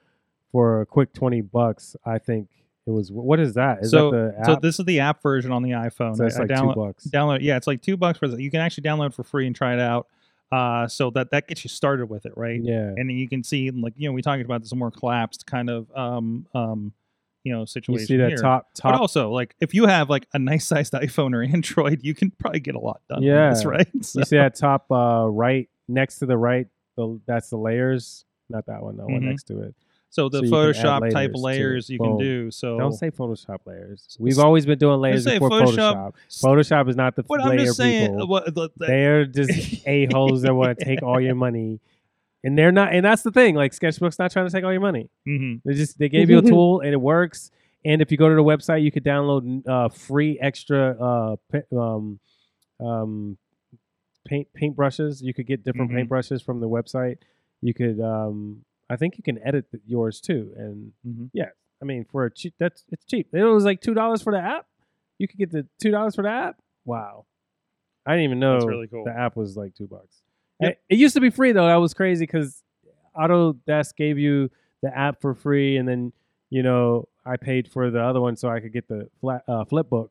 [0.52, 1.96] for a quick twenty bucks.
[2.04, 2.48] I think
[2.86, 3.10] it was.
[3.10, 3.78] What is that?
[3.82, 4.46] Is so, that the app?
[4.46, 6.16] so this is the app version on the iPhone.
[6.16, 7.06] So it's I like download, two bucks.
[7.08, 7.38] download.
[7.40, 8.38] Yeah, it's like two bucks for that.
[8.40, 10.06] You can actually download for free and try it out.
[10.52, 12.60] Uh, so that that gets you started with it, right?
[12.62, 12.88] Yeah.
[12.96, 15.70] And then you can see, like you know, we talked about this more collapsed kind
[15.70, 16.92] of um um
[17.42, 18.02] you know situation.
[18.02, 18.36] You see that here.
[18.36, 22.14] top But also, like, if you have like a nice sized iPhone or Android, you
[22.14, 23.22] can probably get a lot done.
[23.22, 23.50] Yeah.
[23.50, 23.88] this, right?
[24.02, 26.66] So- You see that top uh, right next to the right?
[26.96, 28.24] The that's the layers.
[28.48, 28.96] Not that one.
[28.96, 29.28] The one Mhm.
[29.30, 29.74] next to it.
[30.10, 31.40] So the So you can add Photoshop type layers, too.
[31.40, 32.50] layers you can do.
[32.50, 34.14] So Don't say Photoshop layers.
[34.20, 36.12] We've s- always been doing layers say before Photoshop.
[36.28, 36.42] Photoshop.
[36.84, 38.10] Photoshop is not the what I'm layer just saying.
[38.12, 38.28] people.
[38.28, 39.50] What, the, the- They're just
[39.86, 41.80] a holes that want to take all your money,
[42.44, 42.92] and they're not.
[42.92, 43.54] And that's the thing.
[43.54, 45.08] Like Sketchbook's not trying to take all your money.
[45.26, 45.62] Mhm.
[45.64, 47.50] They just they gave you a tool and it works.
[47.84, 51.36] And if you go to the website, you could download uh, free extra uh,
[51.74, 52.20] um,
[52.80, 53.38] um,
[54.32, 55.20] paint paint brushes.
[55.20, 55.94] You could get different Mhm.
[55.96, 57.18] paint brushes from the website.
[57.60, 60.52] You could, um, I think, you can edit yours too.
[60.56, 61.30] And Mhm.
[61.34, 63.34] yeah, I mean, for a cheap, that's it's cheap.
[63.34, 64.66] It was like two dollars for the app.
[65.18, 66.60] You could get the two dollars for the app.
[66.86, 67.26] Wow,
[68.06, 69.04] I didn't even know That's really cool.
[69.04, 70.22] the app was like two bucks.
[70.60, 70.72] Yep.
[70.72, 71.66] It, it used to be free though.
[71.66, 72.62] That was crazy because
[73.14, 74.50] Autodesk gave you
[74.82, 76.12] the app for free, and then
[76.50, 79.64] you know I paid for the other one so I could get the flat, uh,
[79.64, 80.08] Flipbook.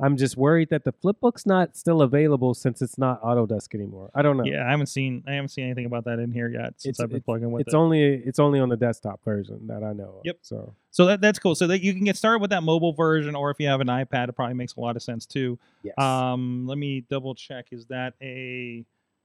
[0.00, 4.10] I'm just worried that the Flipbook's not still available since it's not Autodesk anymore.
[4.12, 4.44] I don't know.
[4.44, 7.00] Yeah, I haven't seen I haven't seen anything about that in here yet since It's-
[7.00, 7.76] I've been plugging with it's it.
[7.76, 10.16] only it's only on the desktop version that I know.
[10.18, 10.38] Of, Yep.
[10.42, 11.54] So so that, that's cool.
[11.54, 13.86] So that you can get started with that mobile version, or if you have an
[13.86, 15.58] iPad, it probably makes a lot of sense too.
[15.84, 15.96] yes.
[15.98, 17.66] Um, let me double check.
[17.70, 18.84] Is that a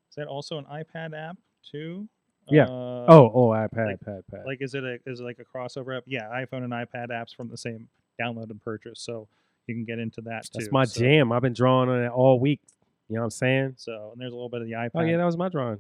[0.10, 2.08] is that also an iPad app too?
[2.48, 2.66] Yeah.
[2.66, 4.42] Uh, oh oh iPad like- pad pad.
[4.46, 6.04] like is it a is it like a crossover app?
[6.06, 7.88] Yeah, iPhone and iPad apps from the same
[8.22, 9.28] download and purchase, so
[9.70, 10.60] you can get into that too.
[10.60, 11.32] That's my so, jam.
[11.32, 12.60] I've been drawing on it all week.
[13.08, 13.74] You know what I'm saying?
[13.78, 14.92] So and there's a little bit of the iPad.
[14.96, 15.80] Oh yeah, that was my drawing.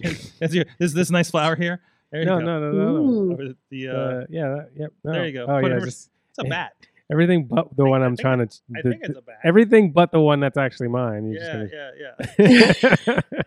[0.40, 1.80] That's your, this this nice flower here.
[2.10, 2.44] There you No, go.
[2.44, 3.54] no, no, no, no.
[3.70, 4.92] The, uh, Uh, yeah, that, yep.
[5.04, 5.44] there you go.
[5.44, 6.72] Oh Put yeah, it- just it's a eh, bat.
[7.10, 8.54] everything but the I one I I'm trying to.
[8.76, 9.38] I the- think it's a bat.
[9.44, 11.30] everything but the one that's actually mine.
[11.30, 11.72] You're yeah, just
[12.38, 12.96] yeah, yeah.
[13.06, 13.22] gonna...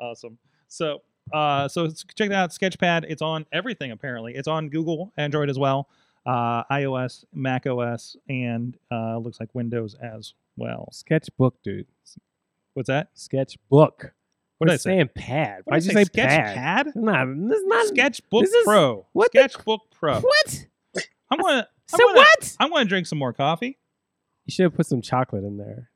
[0.00, 0.38] Awesome.
[0.68, 2.50] So, uh, so check that out.
[2.50, 3.04] Sketchpad.
[3.08, 4.34] It's on everything apparently.
[4.34, 5.88] It's on Google, Android as well,
[6.28, 10.88] uh, iOS, Mac OS, and uh, looks like Windows as well.
[10.92, 11.86] Sketchbook, dude.
[12.74, 13.08] What's that?
[13.14, 14.12] Sketchbook.
[14.58, 14.90] What did I We're say?
[14.90, 15.60] saying pad.
[15.64, 16.22] What Why'd did you I say say?
[16.26, 16.86] pad?
[16.88, 16.96] Sketchpad?
[16.96, 19.06] Nah, this is not Sketchbook this is- Pro.
[19.12, 20.20] what the- Sketchbook Pro.
[20.20, 20.66] What?
[21.30, 21.68] I'm gonna.
[21.92, 22.56] I'm So gonna, what?
[22.60, 23.78] I'm gonna drink some more coffee.
[24.46, 25.90] You should have put some chocolate in there.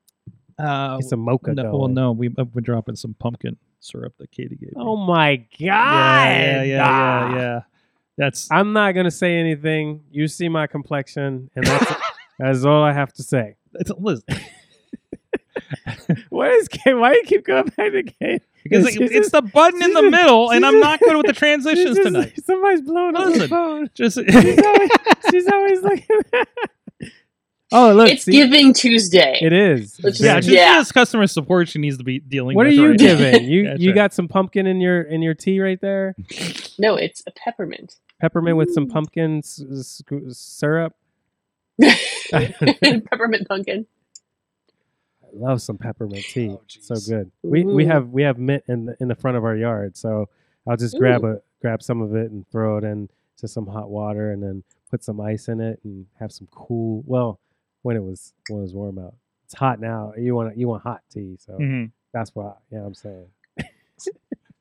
[0.57, 4.31] Uh, Get some mocha no, well, no, we, uh, we're dropping some pumpkin syrup that
[4.31, 4.73] Katie gave me.
[4.77, 5.45] Oh my god.
[5.59, 7.29] yeah, yeah, yeah, Ah.
[7.29, 7.59] yeah, yeah.
[8.17, 10.01] That's I'm not gonna say anything.
[10.11, 11.93] You see my complexion, and that's
[12.39, 13.55] that's all I have to say.
[13.73, 14.25] it's, listen,
[16.29, 16.93] What is Kate?
[16.93, 18.41] Why do you keep going back to Kate?
[18.63, 21.33] because it's just- the button in the just- middle, and I'm not good with the
[21.43, 22.33] transitions just- tonight.
[22.45, 23.49] Somebody's blowing up Listen.
[23.49, 23.89] phone.
[23.95, 24.89] Just She's always,
[25.31, 26.19] she's always looking.
[27.73, 29.37] Oh, look, it's see, Giving Tuesday.
[29.41, 29.99] it is.
[30.03, 30.79] Let's yeah, just- just Yeah.
[30.79, 32.55] this customer support she needs to be dealing with.
[32.57, 33.43] What are you right giving?
[33.49, 36.15] You That's you got some pumpkin in your in your tea right there.
[36.79, 37.95] No, it's a peppermint.
[38.21, 38.87] Peppermint with some Ooh.
[38.87, 40.93] pumpkin s- s- syrup.
[42.31, 43.85] peppermint pumpkin.
[45.23, 46.49] I love some peppermint tea.
[46.51, 47.09] Oh, so jeez.
[47.09, 47.31] good.
[47.41, 50.29] We we have we have mint in the in the front of our yard, so
[50.67, 53.89] I'll just grab a grab some of it and throw it in to some hot
[53.89, 57.03] water and then put some ice in it and have some cool.
[57.05, 57.39] Well,
[57.83, 59.13] when it was when it was warm out.
[59.45, 60.13] It's hot now.
[60.17, 61.91] You want you want hot tea, so Mhm.
[62.11, 62.53] that's why.
[62.71, 63.27] Yeah, I'm saying.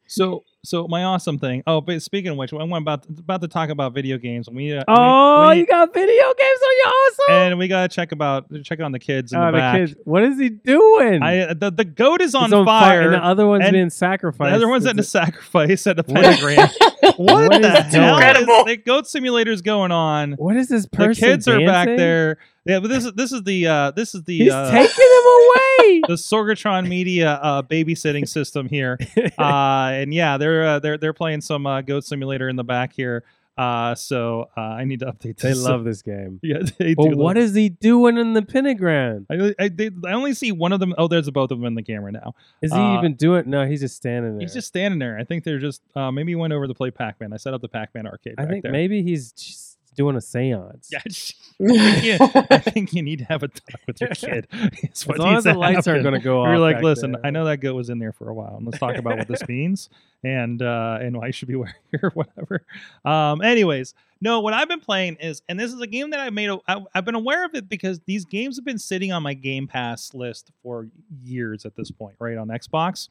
[0.08, 1.62] So, so my awesome thing.
[1.66, 4.46] Oh, but speaking of which, I'm about about to talk about video games.
[4.50, 7.34] We, uh, Oh, we, we you got video games on your awesome.
[7.52, 9.76] and we gotta check about check on the kids in Oh, the the back.
[9.78, 9.94] kids.
[10.04, 11.22] What is he doing?
[11.22, 13.00] I the, the goat is on, on fire.
[13.00, 14.50] and the other one's and being sacrificed.
[14.50, 16.68] the other one's at the sacrifice at the pentagram.
[17.16, 18.64] what, What the is hell is Incredible.
[18.64, 20.32] the goat simulator's going on?
[20.32, 21.14] What is this The person?
[21.28, 22.38] kids are back there.
[22.64, 25.26] Yeah, but this is this is the uh this is the He's uh, taking him
[25.26, 26.00] away.
[26.08, 28.98] the Sorgatron Media uh, babysitting system here.
[29.38, 32.92] Uh, and yeah, they're uh, they're they're playing some uh, Goat Simulator in the back
[32.92, 33.24] here.
[33.56, 35.36] Uh, so uh, I need to update.
[35.38, 35.62] they This.
[35.64, 36.40] love this game.
[36.42, 37.16] Yeah, they But do.
[37.16, 39.26] what love- is he doing in the pentagram?
[39.30, 40.94] I I, they, I only see one of them.
[40.96, 42.34] Oh, there's both of them in the camera now.
[42.62, 43.50] Is he Uh, even doing?
[43.50, 44.40] No, he's just standing there.
[44.40, 45.18] He's just standing there.
[45.18, 47.32] I think they're just uh, maybe he went over to play Pac-Man.
[47.32, 48.34] I set up the Pac-Man arcade.
[48.38, 48.72] I think there.
[48.72, 50.88] maybe he's just doing a séance.
[50.90, 51.00] Yeah,
[52.18, 54.48] yeah, I think you need to have a talk with your kid.
[54.92, 56.48] As what long as the to lights aren't going to go off.
[56.48, 58.66] You're like, listen, there." I know that goat was in there for a while, and
[58.66, 59.88] let's talk about what this means
[60.24, 62.64] and uh, and why you should be wearing it or whatever.
[63.04, 66.32] Um, anyways, no, what I've been playing is, and this is a game that I've
[66.32, 66.48] made.
[66.48, 69.34] A, I, I've been aware of it because these games have been sitting on my
[69.34, 70.88] Game Pass list for
[71.22, 73.08] years at this point, right on Xbox,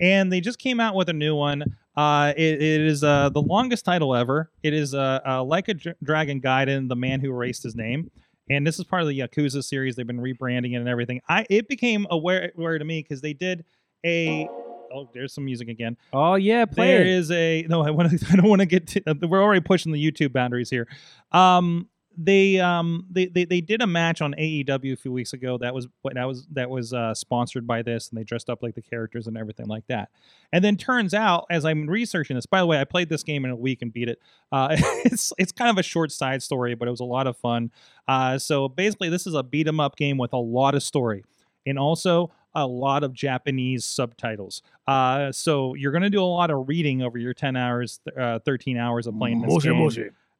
[0.00, 1.76] and they just came out with a new one.
[1.98, 4.52] Uh, it, it is uh, the longest title ever.
[4.62, 8.08] It is uh, uh, like a Dr- Dragon Gaiden, the man who erased his name.
[8.48, 9.96] And this is part of the Yakuza series.
[9.96, 11.20] They've been rebranding it and everything.
[11.28, 13.64] I it became aware, aware to me because they did
[14.06, 14.48] a.
[14.94, 15.96] Oh, there's some music again.
[16.12, 17.08] Oh yeah, play There it.
[17.08, 17.82] is a no.
[17.82, 18.26] I want to.
[18.32, 18.86] I don't want to get.
[18.86, 20.86] To, uh, we're already pushing the YouTube boundaries here.
[21.32, 21.88] Um,
[22.20, 25.72] they um they, they they did a match on AEW a few weeks ago that
[25.72, 28.82] was that was that was uh, sponsored by this, and they dressed up like the
[28.82, 30.10] characters and everything like that.
[30.52, 33.44] And then turns out, as I'm researching this, by the way, I played this game
[33.44, 34.18] in a week and beat it.
[34.50, 34.68] Uh,
[35.04, 37.70] it's it's kind of a short side story, but it was a lot of fun.
[38.08, 41.24] Uh, so basically, this is a beat 'em up game with a lot of story,
[41.64, 44.60] and also a lot of Japanese subtitles.
[44.88, 48.40] Uh, so you're going to do a lot of reading over your 10 hours, uh,
[48.40, 49.82] 13 hours of playing this game.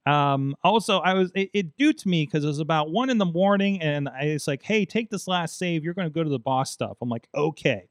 [0.08, 3.26] Um, also, I was it, it duped me because it was about one in the
[3.26, 5.84] morning, and I was like, "Hey, take this last save.
[5.84, 7.88] You're going to go to the boss stuff." I'm like, "Okay,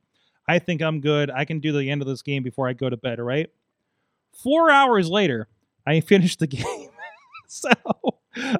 [0.47, 1.29] I think I'm good.
[1.29, 3.49] I can do the end of this game before I go to bed." Right?
[4.43, 5.47] Four hours later,
[5.85, 6.89] I finished the game.
[7.47, 7.69] so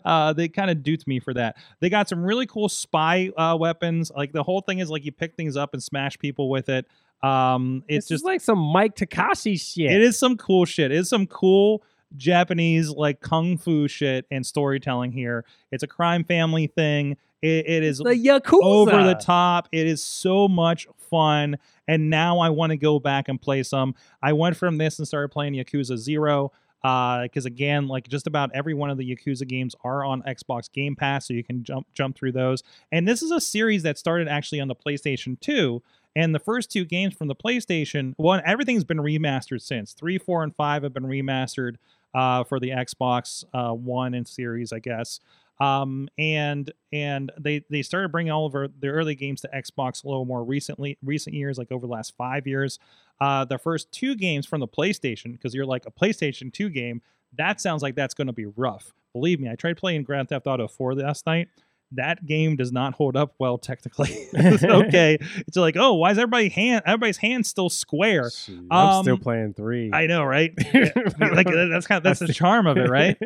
[0.06, 1.58] uh, they kind of duped me for that.
[1.80, 4.12] They got some really cool spy uh, weapons.
[4.16, 6.86] Like the whole thing is like you pick things up and smash people with it.
[7.24, 9.92] Um, it's It's just just like some Miike Takashi shit.
[9.92, 10.92] it is some cool shit.
[10.92, 11.84] It is some cool
[12.16, 15.46] Japanese like kung fu shit and storytelling here.
[15.72, 17.18] It's a crime family thing.
[17.42, 19.68] It, it is the Yakuza over the top.
[19.72, 21.58] It is so much fun.
[21.88, 23.96] And now I want to go back and play some.
[24.22, 26.52] I went from this and started playing Yakuza Zero.
[26.84, 30.72] Uh, because again, like just about every one of the Yakuza games are on Xbox
[30.72, 32.64] Game Pass, so you can jump jump through those.
[32.92, 35.82] And this is a series that started actually on the PlayStation 2.
[36.16, 39.94] And the first two games from the PlayStation, one, everything's been remastered since.
[39.94, 41.76] Three, four, and five have been remastered
[42.14, 45.20] uh, for the Xbox uh, One and Series, I guess.
[45.60, 50.08] Um, and and they they started bringing all of their early games to Xbox a
[50.08, 52.80] little more recently, recent years, like over the last five years.
[53.20, 57.02] Uh, the first two games from the PlayStation, because you're like a PlayStation 2 game,
[57.36, 58.94] that sounds like that's going to be rough.
[59.14, 61.50] Believe me, I tried playing Grand Theft Auto 4 last night.
[61.94, 64.10] That game does not hold up well technically.
[64.34, 68.30] It's okay, it's like, oh, why is everybody hand everybody's hand still square?
[68.30, 69.92] Shoot, I'm still Um, playing three.
[69.94, 70.54] I know, right?
[71.20, 73.18] Like that's kind of that's the charm of it, right?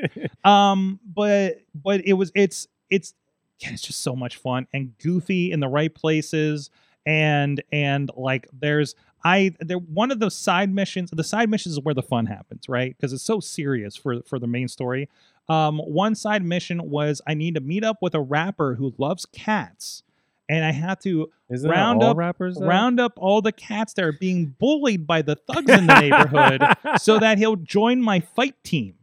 [0.43, 3.13] um but but it was it's it's
[3.59, 6.69] yeah, it's just so much fun and goofy in the right places
[7.05, 11.79] and and like there's i there one of those side missions the side missions is
[11.83, 15.07] where the fun happens right because it's so serious for for the main story
[15.49, 19.25] um one side mission was i need to meet up with a rapper who loves
[19.25, 20.03] cats
[20.47, 22.57] and i have to Isn't round up- rappers?
[22.57, 22.65] though?
[22.67, 26.61] round up all the cats that are being bullied by the thugs in the neighborhood
[27.01, 28.95] so that he'll join my fight team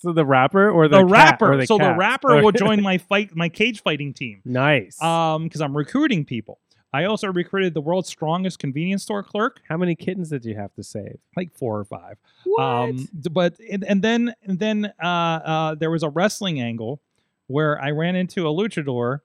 [0.00, 1.52] so the rapper or the, the, cat- rapper.
[1.52, 4.40] or the so the rapper will join my fight, my cage fighting team.
[4.44, 5.02] nice.
[5.02, 6.60] Um, because I'm recruiting people.
[6.92, 10.72] I also recruited the world's strongest convenience store clerk, How many kittens did you have
[10.74, 11.18] to save?
[11.36, 12.16] like four or five.
[12.44, 12.62] What?
[12.62, 17.00] Um, but and, and then and then uh, uh, there was a wrestling angle
[17.46, 19.20] where I ran into a luchador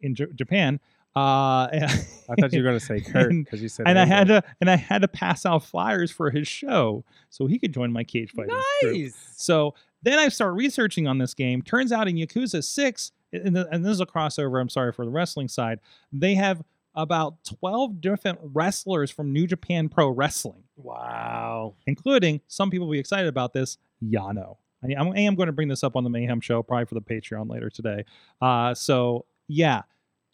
[0.00, 0.78] in J- Japan.
[1.16, 3.88] Uh, I thought you were gonna say Kurt and- because you said.
[3.88, 7.46] and I had to and I had to pass out flyers for his show so
[7.46, 8.54] he could join my cage fighting.
[8.82, 8.94] group.
[8.94, 9.16] Nice.
[9.36, 11.62] So then I start researching on this game.
[11.62, 15.04] Turns out in Yakuza 6, and, th- and this is a crossover, I'm sorry for
[15.04, 15.80] the wrestling side,
[16.12, 16.62] they have
[16.98, 21.76] about 12 different wrestlers from New Japan Pro Wrestling, Wow.
[21.86, 24.56] including some people will be excited about this, Yano.
[24.82, 27.48] I, am going to bring this up on the Mayhem show, probably for the Patreon
[27.48, 28.04] later today.
[28.40, 29.82] Uh, so, yeah,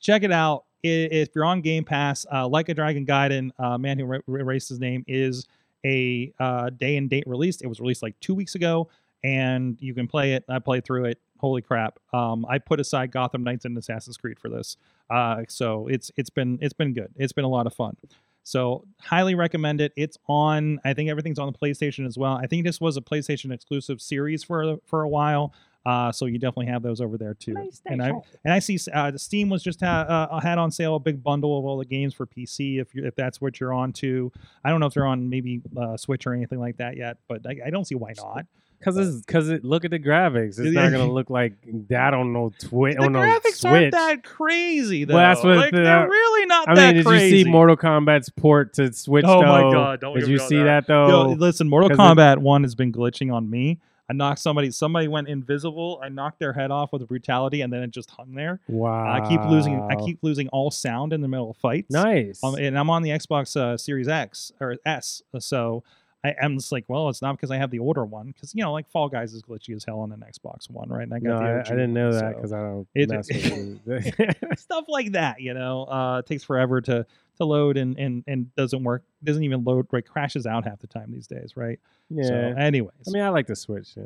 [0.00, 0.64] check it out.
[0.82, 4.68] If you're on Game Pass, uh, Like a Dragon Gaiden, uh, Man Who Ra- Erased
[4.68, 5.46] His Name is
[5.84, 7.60] a uh, day and date release.
[7.60, 8.88] It was released like two weeks ago,
[9.22, 10.44] and you can play it.
[10.48, 11.20] I played through it.
[11.38, 11.98] Holy crap!
[12.12, 14.76] Um, I put aside Gotham Knights and Assassin's Creed for this,
[15.10, 17.12] uh, so it's it's been it's been good.
[17.16, 17.96] It's been a lot of fun.
[18.42, 19.92] So highly recommend it.
[19.96, 20.78] It's on.
[20.84, 22.34] I think everything's on the PlayStation as well.
[22.34, 25.54] I think this was a PlayStation exclusive series for for a while.
[25.86, 27.52] Uh, so you definitely have those over there too.
[27.92, 28.08] And I
[28.44, 31.58] and I see uh, Steam was just ha- uh, had on sale a big bundle
[31.58, 34.32] of all the games for PC if you if that's what you're on to.
[34.64, 37.46] I don't know if they're on maybe uh, Switch or anything like that yet, but
[37.46, 38.46] I, I don't see why not.
[38.78, 40.58] Because it's because it look at the graphics.
[40.58, 41.54] It's not gonna look like
[41.88, 43.64] that on no Switch The on no graphics Switch.
[43.72, 45.14] aren't that crazy though.
[45.14, 47.38] Well, that's what like, the- they're really not I that mean, did crazy.
[47.38, 49.24] you see Mortal Kombat's port to Switch?
[49.26, 49.60] Oh my?
[49.72, 50.64] God, don't Did you see that.
[50.64, 51.08] that, though?
[51.08, 53.80] Yo, listen, Mortal 'cause it- Kombat One has been glitching on me.
[54.06, 54.70] I knocked somebody.
[54.70, 55.98] Somebody went invisible.
[56.04, 58.60] I knocked their head off with brutality, and then it just hung there.
[58.68, 59.10] wow.
[59.10, 59.80] I keep losing.
[59.90, 61.90] I keep losing all sound in the middle of fights.
[61.90, 62.44] nice.
[62.44, 65.84] Um, and I'm on the Xbox uh, Series X or S, so
[66.24, 68.62] I am just like, well, it's not because I have the older one, because you
[68.62, 71.02] know, like Fall Guys is glitchy as hell on an Xbox One, right?
[71.02, 72.60] And I no, got I, the I OG didn't know one, that so- because I
[72.60, 73.80] don't It- mess with
[74.18, 74.58] it.
[74.58, 77.04] stuff like that you know uh it takes forever to
[77.36, 79.04] to load and and and doesn't work.
[79.22, 79.86] Doesn't even load.
[79.90, 81.52] Right, crashes out half the time these days.
[81.56, 81.78] Right.
[82.08, 82.24] Yeah.
[82.24, 82.92] So, anyways.
[83.06, 83.90] I mean, I like the Switch.
[83.96, 84.04] Yeah.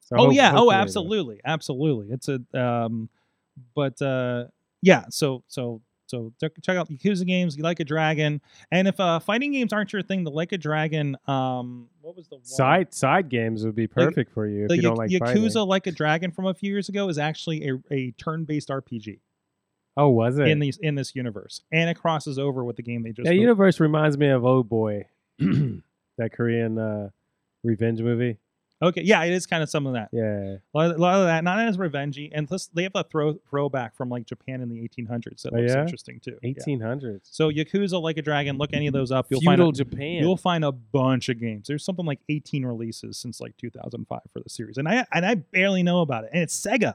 [0.00, 0.52] So oh hope- yeah.
[0.54, 2.10] Oh, absolutely, absolutely.
[2.12, 3.08] It's a um,
[3.74, 4.44] but uh,
[4.82, 5.04] yeah.
[5.10, 7.56] So so so check out Yakuza games.
[7.56, 8.40] You like a dragon,
[8.72, 11.16] and if uh, fighting games aren't your thing, the like a dragon.
[11.26, 12.44] Um, what was the one?
[12.44, 15.68] Side side games would be perfect for you if the you don't like Yakuza fighting.
[15.68, 19.20] like a dragon from a few years ago is actually a, a turn-based RPG
[19.96, 20.48] Oh, was it?
[20.48, 23.26] in these in this universe, and it crosses over with the game they just.
[23.26, 25.06] that universe reminds me of Oh Boy,
[25.38, 27.10] that Korean uh,
[27.62, 28.38] revenge movie.
[28.82, 30.08] Okay, yeah, it is kind of some of that.
[30.12, 30.56] Yeah.
[30.56, 33.04] A lot, of, a lot of that, not as revengey, and plus they have a
[33.04, 35.80] throw throwback from like Japan in the 1800s that Oh, looks yeah?
[35.82, 36.38] interesting too.
[36.42, 36.50] Yeah.
[36.52, 37.20] 1800s.
[37.24, 38.58] So Yakuza like a dragon.
[38.58, 39.26] Look any of those up.
[39.30, 40.22] You'll find Feudal a, Japan.
[40.22, 41.66] you'll find a bunch of games.
[41.68, 45.34] There's something like 18 releases since like 2005 for the series, and I and I
[45.36, 46.30] barely know about it.
[46.32, 46.94] And it's Sega.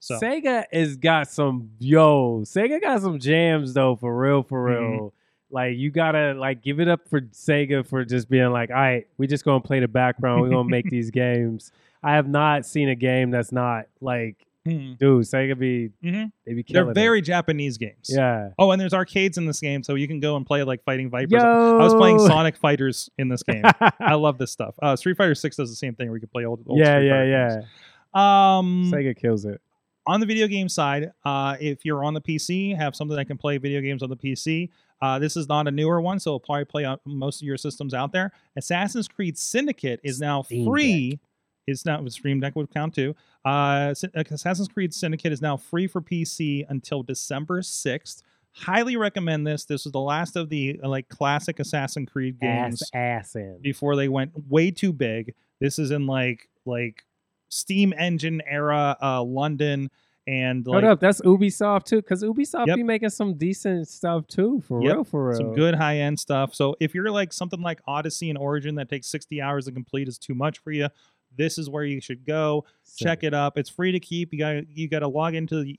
[0.00, 2.40] So Sega has got some yo.
[2.44, 4.80] Sega got some jams though, for real, for real.
[4.80, 5.12] Mhm.
[5.54, 9.06] Like you gotta like give it up for Sega for just being like, all right,
[9.18, 10.42] we just gonna play the background.
[10.42, 11.70] We're gonna make these games.
[12.02, 14.98] I have not seen a game that's not like, Mhm.
[14.98, 16.32] dude, Sega be Mhm.
[16.44, 16.64] they be killing.
[16.64, 16.88] they're killing.
[16.90, 16.94] it.
[16.94, 18.10] very Japanese games.
[18.10, 18.48] yeah.
[18.58, 21.08] Oh, and there's arcades in this game, so you can go and play like fighting
[21.08, 21.32] vipers.
[21.32, 23.62] Yo, I was playing Sonic Fighters in this game.
[24.00, 24.74] I love this stuff.
[24.82, 26.60] Uh, Street Fighter Six does the same thing where you can play old.
[26.66, 27.48] old yeah, Street yeah, Fighter yeah.
[27.56, 27.64] games.
[28.12, 29.60] Um, Sega kills it.
[30.06, 33.38] on the video game side, uh, if you're on the PC, have something that can
[33.38, 34.68] play video games on the PC.
[35.04, 37.58] Uh, this is not a newer one, so it'll probably play on most of your
[37.58, 38.32] systems out there.
[38.56, 41.20] Assassin's Creed Syndicate is now Steam free.
[41.66, 43.14] Is now Stream Deck would count too.
[43.44, 48.22] Uh, Assassin's Creed Syndicate is now free for PC until December sixth.
[48.52, 49.66] Highly recommend this.
[49.66, 53.96] This was the last of the uh, like classic Assassin's Creed games Ass ass before
[53.96, 55.34] they went way too big.
[55.60, 57.04] This is in like like
[57.50, 59.90] Steam Engine era uh, London
[60.26, 62.76] and like Hold up, that's Ubisoft too, because Ubisoft Yep.
[62.76, 65.36] be making some decent stuff too, for Yep, real, for real.
[65.36, 66.54] some good high end stuff.
[66.54, 70.08] So if you're like something like Odyssey and Origin that takes 60 hours to complete
[70.08, 70.88] is too much for you,
[71.36, 72.64] this is where you should go.
[72.96, 73.58] Check it up.
[73.58, 74.32] It's free to keep.
[74.32, 75.78] You got you got to log into the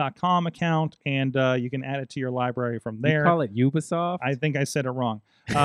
[0.00, 3.24] Ubisoft.com account and uh, you can add it to your library from You there.
[3.24, 4.18] call it Ubisoft.
[4.22, 5.20] I think I said it wrong.
[5.50, 5.56] Um,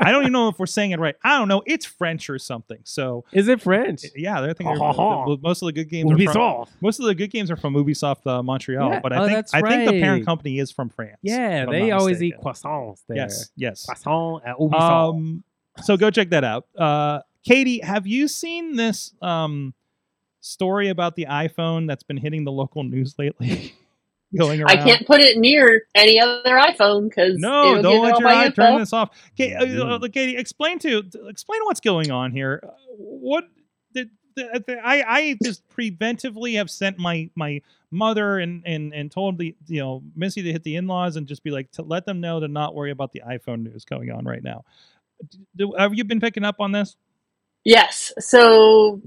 [0.00, 1.14] I don't even know if we're saying it right.
[1.22, 1.62] I don't know.
[1.64, 2.78] It's French or something.
[2.82, 4.02] So Is it French?
[4.16, 5.36] yeah, they're thinking Ha, ha, ha.
[5.42, 6.68] most of the good games are from, Ubisoft.
[6.80, 8.90] most of the good games are from Ubisoft uh, Montreal.
[8.90, 9.00] Yeah.
[9.00, 11.18] But I Oh, think that's I think the parent company is from France.
[11.22, 13.18] Yeah, they always eat croissants there.
[13.18, 13.86] Yes, yes.
[13.86, 15.10] Croissant at Ubisoft.
[15.14, 15.44] Um,
[15.84, 16.66] so go check that out.
[16.76, 19.72] Uh, Katie, have you seen this um,
[20.40, 23.74] story about the iPhone that's been hitting the local news lately?
[24.38, 24.78] Going around.
[24.78, 28.62] I can't put it near any other iPhone because No, don't let your eye info.
[28.62, 29.10] turn this off.
[29.36, 30.04] Katie, uh, Mhm.
[30.04, 32.60] uh, Katie, explain to explain what's going on here.
[32.62, 33.48] Uh, What
[33.92, 37.60] did the, the, I I just preventively have sent my my
[37.90, 41.26] mother and and and told the you know Missy to hit the in laws and
[41.26, 44.12] just be like to let them know to not worry about the iPhone news going
[44.12, 44.64] on right now.
[45.56, 46.94] Do, have you been picking up on this?
[47.64, 48.12] Yes.
[48.20, 49.00] So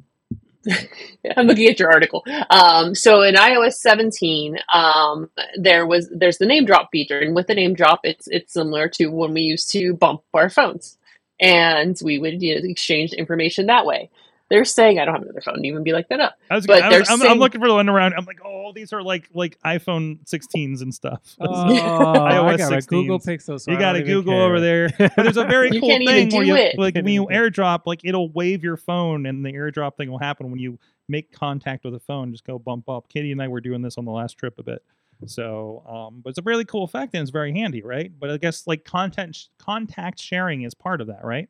[1.38, 2.24] I'm looking at your article.
[2.50, 7.48] Um, so in iOS 17, um, there was there's the name drop feature, and with
[7.48, 10.98] the name drop, it's it's similar to when we used to bump our phones,
[11.40, 14.10] and we would you know, exchange information that way.
[14.54, 16.38] They're saying I don't have another phone to even be like that up.
[16.52, 18.14] I was, but I was, I'm, I'm looking for the one around.
[18.14, 21.36] I'm like, oh, these are like like iPhone 16s and stuff.
[21.40, 23.60] oh, I iOS got a Google Pixel.
[23.60, 24.44] So you got don't to Google care.
[24.44, 24.90] over there.
[25.00, 26.78] But there's a very cool thing where you it.
[26.78, 30.52] like when you airdrop, like it'll wave your phone, and the airdrop thing will happen
[30.52, 30.78] when you
[31.08, 32.32] make contact with a phone.
[32.32, 33.10] Just go bump up.
[33.10, 34.84] Katie and I were doing this on the last trip a bit.
[35.26, 38.12] So, um, but it's a really cool effect and it's very handy, right?
[38.20, 41.50] But I guess like content contact sharing is part of that, right?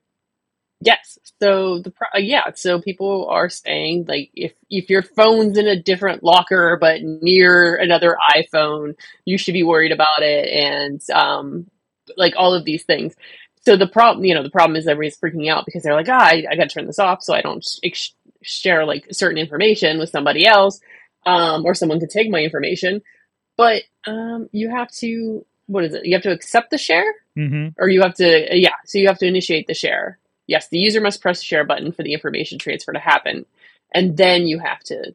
[0.85, 1.17] Yes.
[1.41, 2.51] So the pro- uh, yeah.
[2.55, 7.75] So people are saying like if if your phone's in a different locker but near
[7.75, 11.69] another iPhone, you should be worried about it, and um,
[12.17, 13.13] like all of these things.
[13.65, 16.21] So the problem, you know, the problem is everybody's freaking out because they're like, ah,
[16.21, 19.99] I, I got to turn this off so I don't ex- share like certain information
[19.99, 20.81] with somebody else,
[21.25, 23.01] um, or someone could take my information.
[23.55, 26.05] But um, you have to what is it?
[26.05, 27.05] You have to accept the share
[27.35, 27.69] Mm-hmm.
[27.79, 30.79] or you have to uh, yeah so you have to initiate the share yes the
[30.79, 33.45] user must press the share button for the information transfer to happen
[33.93, 35.13] and then you have to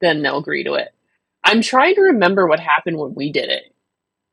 [0.00, 0.94] then they'll agree to it
[1.44, 3.72] i'm trying to remember what happened when we did it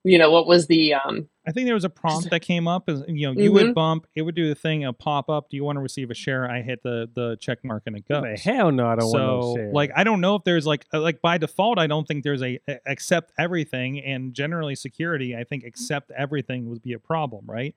[0.04, 2.90] you know what was the um I think there was a prompt that came up.
[2.90, 3.74] As you know, you would Mhm.
[3.76, 5.50] bump, it would do the thing, a pop up.
[5.50, 6.50] Do you want to receive a share?
[6.50, 8.24] I hit the the check mark and it goes.
[8.24, 9.72] Like, hell no, I don't so want no share.
[9.72, 12.42] like I don't know if there's like uh, like by default I don't think there's
[12.42, 17.46] a, a accept everything and generally security I think accept everything would be a problem
[17.48, 17.76] right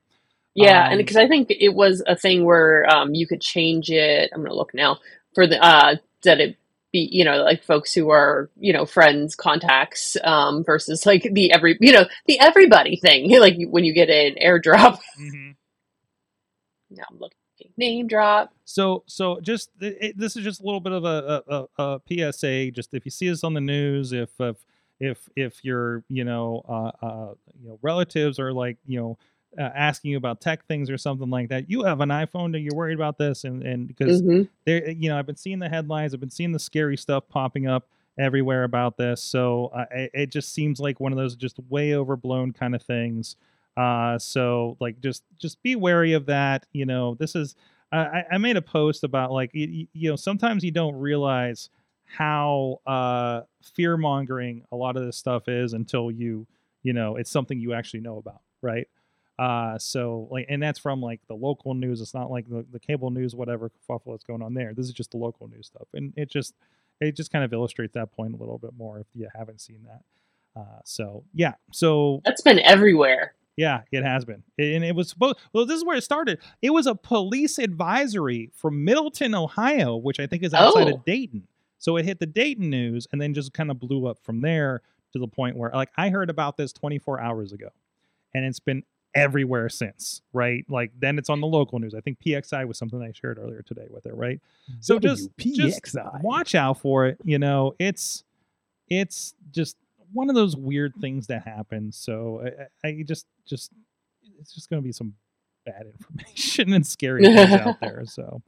[0.64, 3.90] yeah and Um, because i think it was a thing where um you could change
[3.90, 4.98] it i'm gonna look now
[5.34, 6.56] for the uh that it
[6.92, 11.52] be you know like folks who are you know friends contacts um, versus like the
[11.52, 14.98] every you know the everybody thing like when you get an airdrop.
[15.20, 15.50] Mm-hmm.
[16.90, 17.36] Now I'm looking
[17.78, 18.52] name drop.
[18.64, 22.32] So, so just it, this is just a little bit of a, a, a, a
[22.32, 22.70] PSA.
[22.72, 24.56] Just if you see us on the news, if if
[25.00, 29.18] if if your you know uh, uh, you know relatives are like you know
[29.58, 32.64] uh, asking you about tech things or something like that, you have an iPhone and
[32.64, 35.68] you're worried about this, and and because hmm there you know i've been seeing the
[35.68, 37.88] headlines i've been seeing the scary stuff popping up
[38.18, 41.94] everywhere about this so uh, it, it just seems like one of those just way
[41.94, 43.36] overblown kind of things
[43.76, 47.54] uh so like just just be wary of that you know this is
[47.92, 51.70] i I- i made a post about like you, you know sometimes you don't realize
[52.04, 56.46] how uh fear mongering a lot of this stuff is until you
[56.82, 58.88] you know it's something you actually know about right
[59.38, 62.00] uh, so like, and that's from like the local news.
[62.00, 64.74] It's not like the, the cable news, whatever kerfuffle that's going on there.
[64.74, 66.54] This is just the local news stuff, and it just
[67.00, 69.84] it just kind of illustrates that point a little bit more if you haven't seen
[69.84, 70.02] that.
[70.60, 73.34] Uh, so yeah, so That's been everywhere.
[73.56, 75.36] yeah, it has been, and it was supposed.
[75.52, 76.40] Well, this is where it started.
[76.62, 80.94] It was a police advisory from Middletown, Ohio, which I think is outside Oh.
[80.96, 81.46] of Dayton.
[81.78, 84.82] So it hit the Dayton news, and then just kind of blew up from there
[85.12, 87.68] to the point where, like, I heard about this 24 hours ago,
[88.34, 88.82] and it's been
[89.14, 90.22] everywhere since.
[90.32, 90.64] Right?
[90.68, 91.94] Like, then it's on the local news.
[91.94, 94.14] I think PXI was something I shared earlier today with it.
[94.14, 94.40] Right?
[94.80, 95.76] So just- just
[96.22, 98.24] watch out for it you know it's
[98.88, 99.76] it's just
[100.12, 102.42] one of those weird things that happen so
[102.84, 103.70] i, I just just
[104.40, 105.14] it's just going to be some
[105.66, 108.42] bad information and scary things out there so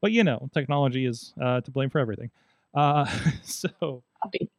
[0.00, 2.30] but you know technology is uh, to blame for everything
[2.74, 3.04] uh
[3.42, 4.02] so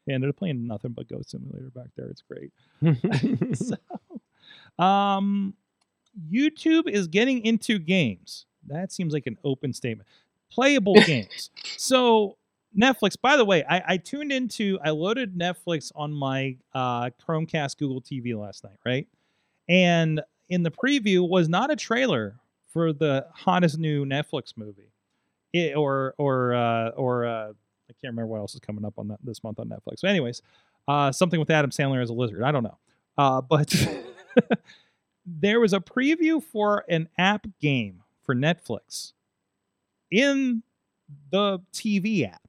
[0.08, 2.52] and they're playing nothing but ghost simulator back there it's great
[3.56, 3.76] so,
[4.82, 5.54] um,
[6.30, 8.46] YouTube is getting into games.
[8.68, 10.08] That seems like an open statement.
[10.52, 11.50] Playable games.
[11.78, 12.38] So
[12.78, 13.16] Netflix.
[13.22, 14.80] By the way, I, I tuned into.
[14.84, 19.08] I loaded Netflix on my uh, Chromecast Google TV last night, right?
[19.68, 22.36] And in the preview was not a trailer
[22.68, 24.94] for the hottest new Netflix movie,
[25.54, 29.10] it, or or uh, or uh, I can't remember what else is coming up on
[29.10, 30.00] that this month on Netflix.
[30.00, 30.42] So, anyways,
[30.88, 32.44] uh, something with Adam Sandler as a lizard.
[32.44, 32.78] I don't know.
[33.18, 33.74] Uh, but
[35.26, 39.14] there was a preview for an app game for Netflix
[40.10, 40.64] in
[41.32, 42.42] the TV app.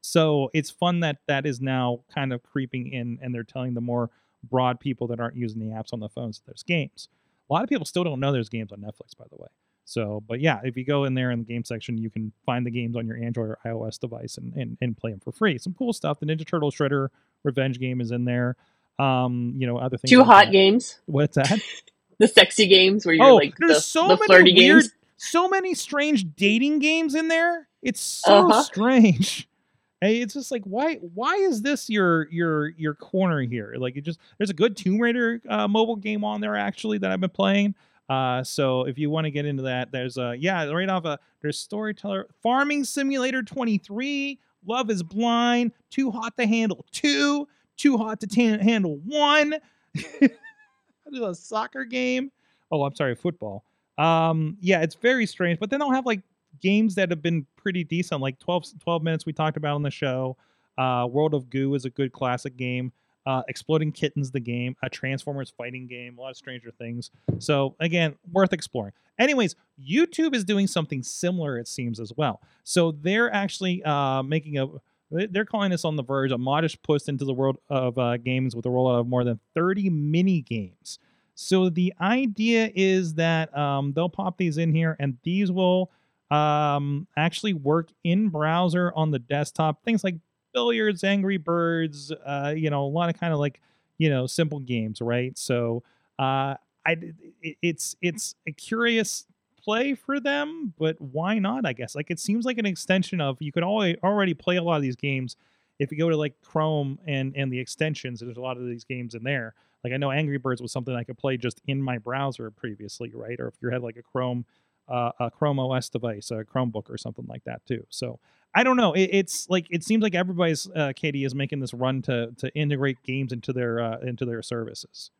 [0.00, 3.80] So it's fun that that is now kind of creeping in, and they're telling the
[3.80, 4.10] more
[4.44, 7.08] broad people that aren't using the apps on the phones that there's games.
[7.50, 9.48] A lot of people still don't know there's games on Netflix, by the way.
[9.84, 12.66] So, but yeah, if you go in there in the game section, you can find
[12.66, 15.58] the games on your Android or iOS device and, and, and play them for free.
[15.58, 16.18] Some cool stuff.
[16.18, 17.08] The Ninja Turtle Shredder
[17.44, 18.56] Revenge game is in there.
[18.98, 20.10] Um, you know, other things.
[20.10, 20.52] Two like hot that.
[20.52, 21.00] games.
[21.06, 21.60] What's that?
[22.18, 24.94] The sexy games where you're oh, like there's the, so the many flirty weird, games.
[25.18, 27.68] so many strange dating games in there.
[27.82, 28.62] It's so Uh-huh.
[28.62, 29.46] strange.
[30.02, 33.74] Hey, it's just like why why is this your your your corner here?
[33.78, 37.10] Like it just there's a good Tomb Raider uh, mobile game on there actually that
[37.10, 37.74] I've been playing.
[38.08, 41.18] Uh, so if you want to get into that, there's a yeah right off a
[41.40, 48.20] there's Storyteller Farming Simulator 23, Love is Blind, Too Hot to Handle two, Too Hot
[48.20, 49.54] to tan- Handle one.
[51.22, 52.32] A soccer game.
[52.70, 53.64] Oh, I'm sorry, football.
[53.96, 56.20] Um, yeah, it's very strange, but then they'll have like
[56.60, 59.90] games that have been pretty decent, like 12, 12 minutes we talked about on the
[59.90, 60.36] show.
[60.76, 62.92] Uh, World of Goo is a good classic game.
[63.24, 67.10] Uh, Exploding Kittens, the game, a Transformers fighting game, a lot of Stranger Things.
[67.38, 68.92] So again, worth exploring.
[69.18, 72.40] Anyways, YouTube is doing something similar, it seems as well.
[72.62, 74.66] So they're actually uh, making a.
[75.10, 78.16] they- They're calling this on the verge a modest push into the world of uh,
[78.16, 80.98] games with the rollout of more than 30 mini games.
[81.34, 85.90] So the idea is that um, they'll pop these in here, and these will
[86.30, 89.84] um, actually work in browser on the desktop.
[89.84, 90.16] Things like
[90.54, 93.60] billiards, Angry Birds, uh, you know, a lot of kind of like
[93.98, 95.36] you know simple games, right?
[95.36, 95.82] So
[96.18, 96.96] uh, I
[97.42, 99.26] it, it's it's a curious
[99.66, 101.66] play for them, but why not?
[101.66, 104.62] I guess like it seems like an extension of you could already already play a
[104.62, 105.36] lot of these games
[105.80, 108.20] if you go to like Chrome and and the extensions.
[108.20, 109.54] There's a lot of these games in there.
[109.82, 113.10] Like I know Angry Birds was something I could play just in my browser previously,
[113.12, 113.38] right?
[113.40, 114.46] Or if you had like a Chrome
[114.88, 117.84] uh, a Chrome OS device, a Chromebook or something like that too.
[117.90, 118.20] So
[118.54, 118.92] I don't know.
[118.92, 122.54] It, it's like it seems like everybody's uh, Katie is making this run to to
[122.54, 125.10] integrate games into their uh, into their services.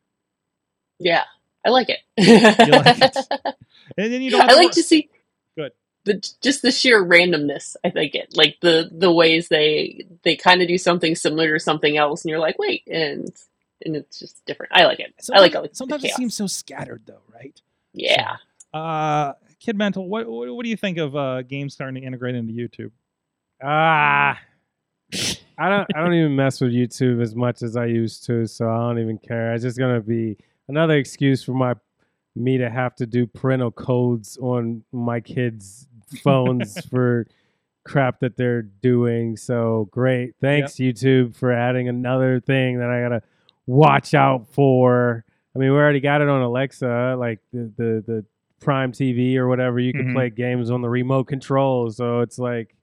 [0.99, 1.25] Yeah,
[1.65, 1.99] I like it.
[2.17, 3.17] like it?
[3.97, 4.41] And then you don't.
[4.41, 5.09] Have I to like wor- to see
[5.55, 5.71] Good.
[6.05, 7.75] the just the sheer randomness.
[7.85, 11.59] I like it, like the the ways they they kind of do something similar to
[11.59, 13.29] something else, and you're like, wait, and
[13.85, 14.73] and it's just different.
[14.75, 15.13] I like it.
[15.33, 17.59] I like Sometimes, all the sometimes it seems so scattered though, right?
[17.93, 18.35] Yeah,
[18.73, 22.35] Uh, Kid Mental, what, what what do you think of uh games starting to integrate
[22.35, 22.91] into YouTube?
[23.63, 24.39] Ah,
[25.57, 28.69] I don't I don't even mess with YouTube as much as I used to, so
[28.69, 29.53] I don't even care.
[29.53, 30.37] It's just gonna be
[30.67, 31.73] another excuse for my
[32.35, 35.87] me to have to do parental codes on my kids'
[36.23, 37.25] phones for
[37.83, 39.35] crap that they're doing.
[39.37, 40.35] So great.
[40.41, 43.23] Thanks, YouTube, for adding another thing that I gotta
[43.65, 45.23] watch out for.
[45.55, 48.25] I mean, we already got it on Alexa, like the the, the
[48.59, 49.79] Prime TV or whatever.
[49.79, 50.13] You can Mhm.
[50.13, 51.89] play games on the remote control.
[51.89, 52.75] So it's like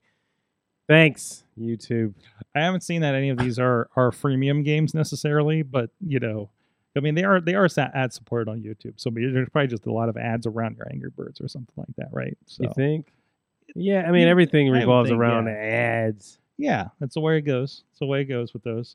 [0.89, 2.15] thanks, YouTube.
[2.55, 6.51] I haven't seen that any of these are are freemium games necessarily, but you know,
[6.97, 9.93] I mean they are they are ad supported on YouTube, so there's probably just a
[9.93, 12.37] lot of ads around your Angry Birds or something like that, right?
[12.47, 13.13] So You think?
[13.75, 15.53] Yeah, I mean everything I revolves think, around yeah.
[15.55, 16.39] ads.
[16.59, 17.83] yeah, that's the way it goes.
[17.91, 18.95] It's the way it goes with those.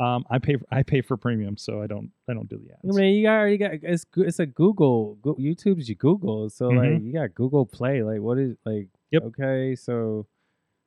[0.00, 2.70] Um, I pay for, I pay for premium, so I don't I don't do the
[2.72, 2.96] I ads.
[2.96, 5.14] mean, you got already got it's it's a Google.
[5.22, 7.04] Go, YouTube's you Google, so like Mhm.
[7.06, 8.02] you got Google Play.
[8.02, 8.88] Like, what is like?
[9.10, 9.22] Yep.
[9.24, 10.26] Okay, so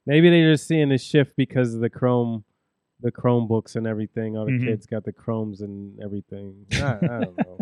[0.05, 2.43] maybe they're just seeing a shift because of the Chrome,
[3.01, 4.37] the Chromebooks and everything.
[4.37, 4.65] All the Mhm.
[4.65, 6.65] kids got the Chromes and everything.
[6.73, 7.57] I, I don't know.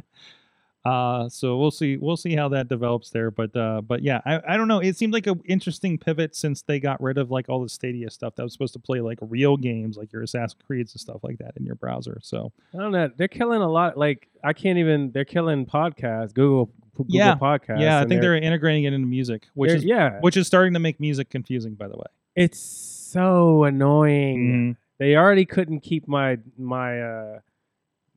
[0.85, 4.41] Uh, so we'll see we'll see how that develops there, but uh, but yeah, I,
[4.53, 4.79] I don't know.
[4.79, 8.09] It seemed like an interesting pivot since they got rid of like all the Stadia
[8.09, 11.19] stuff that was supposed to play like real games, like your Assassin's Creeds and stuff
[11.21, 12.19] like that in your browser.
[12.23, 13.09] So I don't know.
[13.17, 13.97] They're killing a lot.
[13.97, 15.11] Like I can't even.
[15.11, 16.33] They're killing podcasts.
[16.33, 16.71] Google.
[16.95, 17.35] Google Yeah.
[17.35, 17.81] Podcasts.
[17.81, 20.19] yeah, I think they're, integrating it into music, which is yeah.
[20.21, 22.05] which is starting to make music confusing, by the way.
[22.37, 24.75] It's so annoying.
[24.75, 24.75] Mhm.
[24.99, 27.39] They already couldn't keep my my uh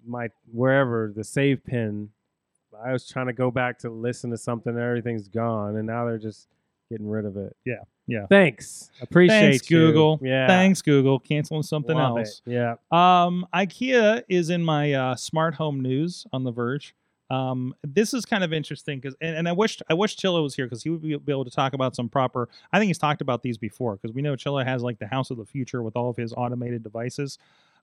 [0.07, 2.11] my wherever the save pin.
[2.85, 6.05] I was trying to go back to listen to something, and everything's gone, and now
[6.07, 6.49] they're just
[6.91, 7.55] getting rid of it.
[7.65, 7.77] Yeah,
[8.07, 8.27] yeah.
[8.29, 9.79] Thanks, appreciate Thanks, you.
[9.79, 10.19] Google.
[10.23, 11.19] Yeah, Thanks, Google.
[11.21, 12.43] Canceling something Love else.
[12.47, 12.53] it.
[12.53, 16.95] Yeah, Um, IKEA is in my uh, smart home news on The Verge.
[17.33, 20.55] Um, this is kind of interesting because, and, and I wish I wish Chilla was
[20.55, 22.47] here because he would be, able to talk about some proper.
[22.73, 25.31] I think he's talked about these before because we know Chilla has like the house
[25.31, 27.39] of the future with all of his automated devices.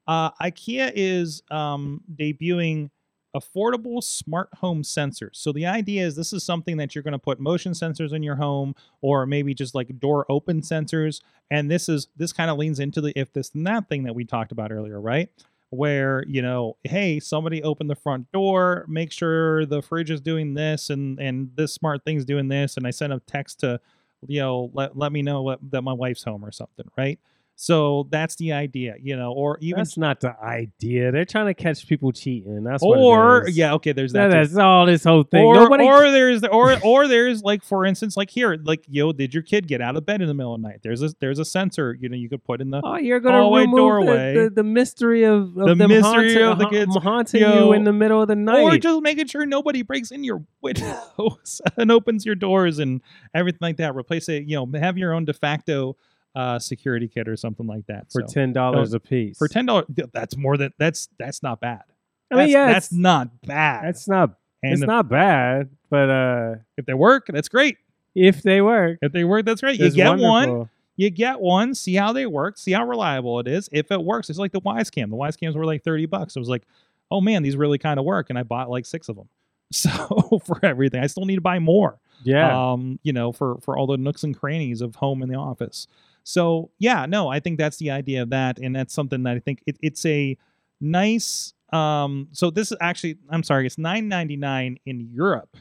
[0.08, 2.92] Uh, IKEA is um, debuting
[3.36, 5.36] affordable smart home sensors.
[5.36, 8.22] So the idea is this is something that you're going to put motion sensors in
[8.22, 11.22] your home, or maybe just like door open sensors.
[11.50, 14.14] And this is this kind of leans into the if this and that thing that
[14.14, 15.30] we talked about earlier, right?
[15.72, 20.56] Where you know, hey, somebody opened the front door, make sure the fridge is doing
[20.56, 23.80] this, and and this smart thing's doing this, and I send a text to,
[24.28, 27.20] you know, let let me know what, that my wife's home or something, right?
[27.62, 31.12] So that's the idea, you know, or even that's not the idea.
[31.12, 32.64] They're trying to catch people cheating.
[32.64, 34.30] That's or yeah, okay, there's that.
[34.32, 35.44] That's all this whole thing.
[35.44, 39.34] or, Nobody or there's or or there's like for instance like here like yo did
[39.34, 41.38] your kid get out of bed in the middle of the night there's a there's
[41.38, 44.34] a sensor you know you could put in the Oh, you're gonna hallway remove doorway.
[44.36, 46.02] The, the, the mystery of, of The mystery
[46.36, 46.96] haunting, of the kids.
[46.96, 47.66] haunting Yo.
[47.66, 48.62] you in the middle of the night.
[48.62, 53.02] or just making sure nobody breaks in your windows and opens your doors and
[53.34, 55.98] everything like that replace it you know have your own de facto
[56.40, 59.38] uh security kit or something like that for So, ten dollars a piece.
[59.38, 61.84] for ten dollars that's more than that's that's not bad
[62.32, 66.10] I mean, that's, yeah, that's not bad that's not and it's if, not bad, but
[66.10, 67.78] uh, if they work that's great
[68.16, 71.96] if they work, if they work that's great you get one you get one, see
[71.96, 73.70] how they work, see how reliable it is.
[73.72, 75.10] If it works, it's like the Wyze Cam.
[75.10, 76.36] The Wyze Cams were like 30 bucks.
[76.36, 76.64] I was like,
[77.10, 78.30] oh man, these really kind of work.
[78.30, 79.30] And I bought like six of them.
[79.72, 82.00] So for everything, I still need to buy more.
[82.24, 85.38] Yeah, Um, you know, for for all the nooks and crannies of home and the
[85.38, 85.88] office.
[86.24, 89.40] So yeah, no, I think that's the idea of that, and that's something that I
[89.40, 90.38] think it, it's a
[90.82, 91.54] nice.
[91.72, 95.56] Um, so this is actually, I'm sorry, it's 9.99 in Europe.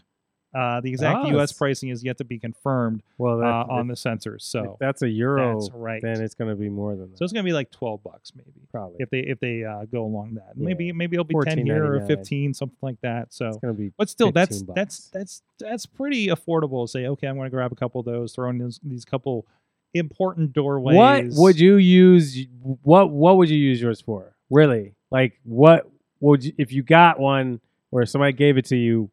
[0.55, 1.53] Uh, the exact Oh, U.S.
[1.53, 4.37] pricing is yet to be confirmed well, that, uh, on the sensors.
[4.37, 6.01] if So that's a euro, that's right.
[6.01, 7.19] then it's gonna be more than that.
[7.19, 10.05] So it's gonna be like twelve bucks maybe probably if they if they uh, go
[10.05, 10.55] along that.
[10.57, 10.65] Yeah.
[10.65, 13.35] Maybe maybe it'll be ten here or fifteen, something like that.
[13.35, 16.87] So, it's gonna be but still, that's 15 that's that's that's pretty affordable.
[16.87, 19.47] to Say, okay, I'm gonna grab a couple of those, throw in these, these couple
[19.95, 20.97] important doorways.
[20.97, 22.47] What would you use?
[22.83, 24.35] What what would you use yours for?
[24.51, 24.95] Really?
[25.11, 27.61] Like what would you if you got one
[27.91, 29.11] or somebody gave it to you?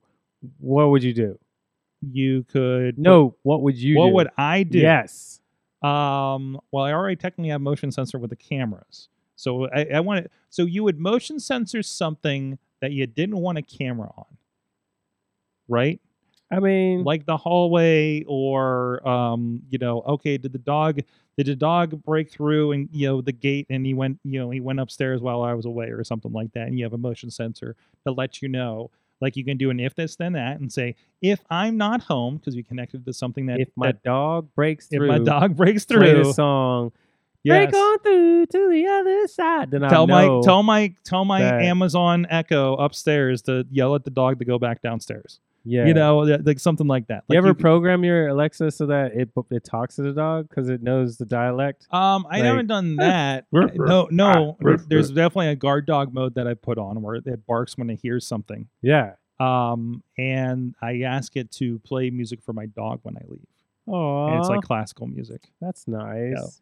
[0.59, 1.39] What would you do?
[2.01, 3.97] You could No, what would you?
[3.97, 4.13] What do?
[4.13, 4.79] would I do?
[4.79, 5.41] Yes.
[5.81, 6.59] Um.
[6.71, 10.31] Well, I already technically have motion sensor with the cameras, so I, I want it.
[10.49, 14.25] So you would motion sensor something that you didn't want a camera on,
[15.67, 15.99] right?
[16.55, 21.01] I mean, like the hallway or um you know okay did the dog
[21.37, 24.49] did the dog break through and you know the gate and he went you know
[24.49, 26.97] he went upstairs while i was away or something like that and you have a
[26.97, 27.75] motion sensor
[28.05, 28.89] to let you know
[29.21, 32.37] like you can do an if this then that and say if i'm not home
[32.37, 35.55] because you connected to something that if my that- dog breaks if through, my dog
[35.57, 36.91] breaks through, play the song.
[37.43, 39.71] yes, Break on through to the other side.
[39.71, 44.39] Then tell my tell my tell my amazon echo upstairs to yell at the dog
[44.39, 45.85] to go back downstairs Yeah.
[45.87, 47.23] You know, like something like that.
[47.27, 50.69] you Like ever program your Alexa so that it it talks to the dog because
[50.69, 51.87] it knows the dialect?
[51.91, 53.45] Um, I Like- haven't done that.
[53.51, 54.57] no, no.
[54.65, 57.89] ah, there's definitely a guard dog mode that I put on where it barks when
[57.89, 58.67] it hears something.
[58.81, 59.13] Yeah.
[59.39, 63.47] Um, and I ask it to play music for my dog when I leave.
[63.87, 65.49] Oh, it's like classical music.
[65.61, 66.61] that's nice.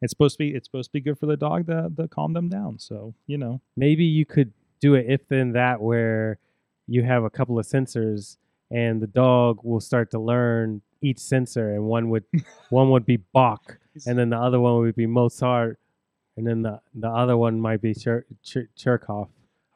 [0.00, 0.54] It's supposed to be.
[0.54, 2.78] It's supposed to be good for the dog to, to calm them down.
[2.78, 3.60] So you know.
[3.76, 6.38] Maybe you could do it if then that where
[6.92, 8.36] you have a couple of sensors
[8.70, 12.24] and the dog will start to learn each sensor and one would
[12.70, 15.78] one would be Bach and then the other one would be Mozart
[16.36, 19.28] and then the the other one might be Chir- Chir- Cherkov.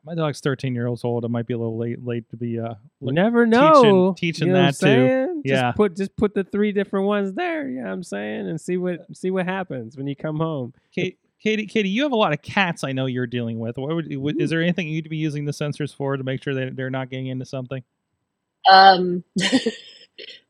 [0.04, 1.24] My dog's 13 years old.
[1.24, 4.14] It might be a little late late to be uh You never know.
[4.16, 5.42] teaching you know that too.
[5.44, 5.62] Yeah.
[5.62, 7.68] Just put just put the three different ones there.
[7.68, 8.48] You know what I'm saying?
[8.48, 10.74] And see what see what happens when you come home.
[10.94, 12.82] Kate, Katie, Katie, you have a lot of cats.
[12.82, 13.76] I know you're dealing with.
[13.76, 16.54] What would, would is there anything you'd be using the sensors for to make sure
[16.54, 17.82] that they're not getting into something?
[18.70, 19.22] Um,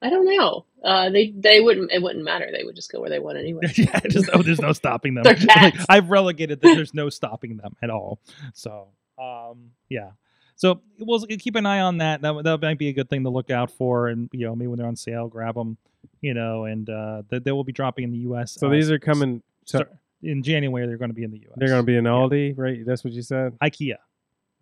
[0.01, 0.65] I don't know.
[0.85, 1.91] Uh, they they wouldn't.
[1.91, 2.49] It wouldn't matter.
[2.53, 3.63] They would just go where they want anyway.
[3.75, 5.25] yeah, just oh, there's no stopping them.
[5.25, 5.87] They're Like, cats.
[5.89, 6.75] I've relegated that.
[6.75, 8.21] There's no stopping them at all.
[8.55, 10.11] So, um, yeah.
[10.55, 12.23] So we'll keep an eye on that.
[12.23, 14.69] That that might be a good thing to look out for, and you know, maybe
[14.69, 15.77] when they're on sale, grab them.
[16.21, 18.53] You know, and uh, that they will be dropping in the U.S.
[18.53, 19.43] So uh, these are coming.
[19.67, 19.93] To, start-
[20.27, 20.87] in January.
[20.87, 21.53] They're going to be in the U.S.
[21.57, 22.79] they're going to be in Aldi, right?
[22.85, 23.57] That's what you said.
[23.63, 23.97] IKEA.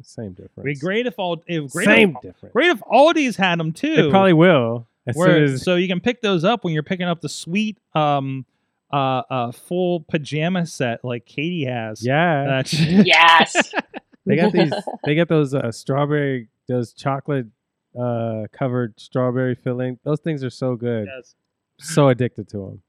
[0.03, 0.53] Same difference.
[0.59, 2.53] It'd be great if all if great Same if, difference.
[2.53, 3.95] great if Aldi's had them too.
[4.07, 4.87] It probably will.
[5.07, 7.29] As Where- soon as so you can pick those up when you're picking up the
[7.29, 8.45] sweet um
[8.93, 12.05] uh uh full pajama set like Katie has.
[12.05, 12.73] yeah, That-
[13.07, 13.73] yes.
[14.27, 14.73] they got these.
[15.05, 17.47] They got those uh, strawberry, those chocolate
[17.99, 19.99] uh covered strawberry filling.
[20.05, 21.07] Those things are so good.
[21.15, 21.35] Yes.
[21.79, 22.83] So addicted to them.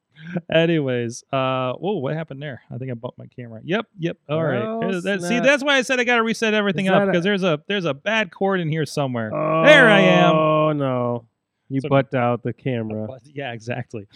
[0.52, 2.62] Anyways, uh, whoa, what happened there?
[2.72, 3.62] I think I bumped my camera.
[3.64, 4.18] Yep, yep.
[4.30, 4.62] All right.
[4.62, 7.24] Oh, Here's that- see, that's why I said I got to reset everything up because
[7.24, 9.34] there's a there's a bad cord in here somewhere.
[9.34, 10.36] Oh, There I am.
[10.36, 11.26] Oh no,
[11.70, 13.08] you So- butt out the camera.
[13.08, 14.08] But- yeah, exactly.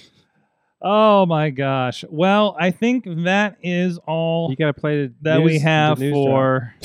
[0.81, 2.05] Oh my gosh.
[2.09, 5.67] Well, I think that is all You got to play the that we news- the
[5.69, 6.73] have news for.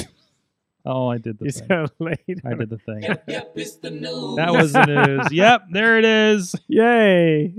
[0.86, 1.86] Oh, I did the You thing.
[1.98, 2.42] late.
[2.44, 3.04] I did the thing.
[3.04, 4.36] Yep, yep, it's the news.
[4.36, 5.32] That was the news.
[5.32, 6.54] Yep, there it is.
[6.68, 7.54] Yay!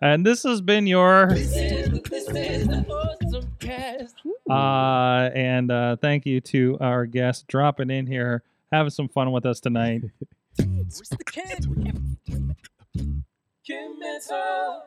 [0.00, 3.46] And this has been your This is this is awesome
[4.50, 8.42] uh and uh thank you to our guest dropping in here,
[8.72, 10.02] having some fun with us tonight.
[10.56, 11.64] What's the cat?
[13.64, 14.82] Kim Mental.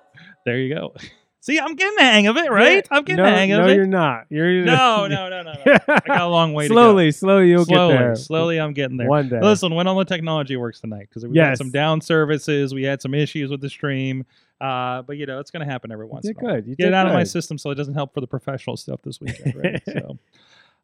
[0.45, 0.93] There you go.
[1.41, 2.87] See, I'm getting the hang of it, right?
[2.89, 3.67] I'm getting no, the hang of no, it.
[3.67, 4.25] No, you're not.
[4.29, 5.77] You're No, no, no, no, no.
[5.89, 6.75] I got a long way to go.
[6.75, 7.65] slowly, slowly, you'll.
[7.65, 8.15] Slowly, get there.
[8.15, 9.09] slowly, I'm getting there.
[9.09, 9.41] One day.
[9.41, 11.49] Listen, when all the technology works tonight, because we Yes.
[11.49, 14.25] had some down services, we had some issues with the stream.
[14.63, 16.55] Uh, but you know, it's gonna happen every once did in a while.
[16.55, 16.67] good.
[16.67, 18.77] You Get did it out of my system so it doesn't help for the professional
[18.77, 19.83] stuff this weekend, right?
[19.85, 20.17] so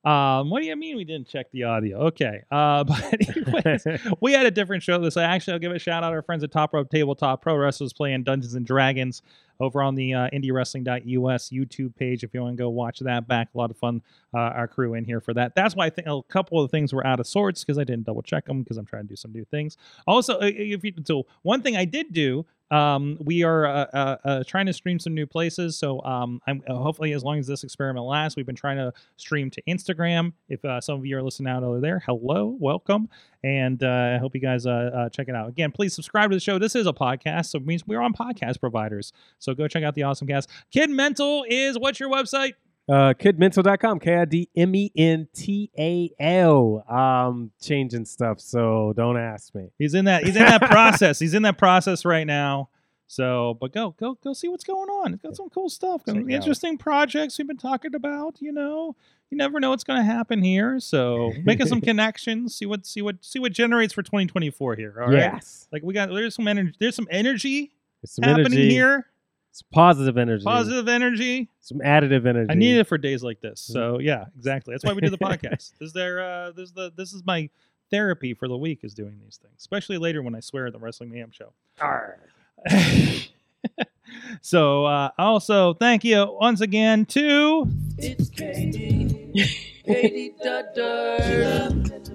[0.10, 1.98] um what do you mean we didn't check the audio?
[2.08, 2.42] Okay.
[2.52, 3.88] Uh but anyways,
[4.22, 6.22] we had a different show this I actually i'll give a shout out to our
[6.22, 9.22] friends at top rope tabletop pro wrestlers playing dungeons and dragons
[9.60, 13.50] over on the uh, indiewrestling.us youtube page if you want to go watch that back
[13.54, 14.02] a lot of fun
[14.34, 16.94] uh, our crew in here for that that's why i think a couple of things
[16.94, 19.16] were out of sorts because i didn't double check them because i'm trying to do
[19.16, 23.44] some new things also uh, if you so one thing i did do um, we
[23.44, 25.78] are uh, uh, uh, trying to stream some new places.
[25.78, 28.94] So um, I'm uh, hopefully as long as this experiment lasts, we've been trying to
[29.18, 30.34] stream to Instagram.
[30.50, 33.10] If uh, some of you are listening out over there, hello, welcome,
[33.44, 35.50] and uh, I hope you guys uh, uh, check it out.
[35.50, 36.60] Again, please subscribe to the show.
[36.60, 39.14] This is a podcast, so it means we're on podcast providers.
[39.40, 40.50] So go check out the awesome cast.
[40.72, 42.54] Kid Mental is what's your website?
[42.90, 46.84] Uh, kidmental.com, K I D M E N T A L.
[46.90, 49.70] Um, changing stuff, so don't ask me.
[49.78, 50.24] He's in that.
[50.24, 51.20] He's in that process.
[51.20, 52.70] He's in that process right now.
[53.06, 55.14] So, but go, go, go see what's going on.
[55.14, 56.04] It's got some cool stuff.
[56.08, 56.16] Out.
[56.30, 58.38] Interesting projects we've been talking about.
[58.40, 58.96] You know,
[59.30, 60.80] you never know what's going to happen here.
[60.80, 62.56] So, making some connections.
[62.56, 64.96] See what, see what, see what generates for 2024 here.
[65.02, 65.18] All right.
[65.18, 65.68] Yes.
[65.72, 66.76] Like we got, there's some energy.
[66.80, 67.72] There's some energy
[68.06, 68.70] some happening energy.
[68.70, 69.06] here.
[69.52, 70.44] It's positive energy.
[70.44, 71.50] Positive energy.
[71.60, 72.52] Some additive energy.
[72.52, 73.60] I need it for days like this.
[73.60, 74.74] So yeah, exactly.
[74.74, 75.74] That's why we do the podcast.
[75.80, 77.50] This is their uh this is the this is my
[77.90, 79.56] therapy for the week is doing these things.
[79.58, 81.54] Especially later when I swear at the Wrestling Mayhem show.
[84.42, 89.34] so uh also thank you once again to It's Katie.
[89.86, 90.34] Katie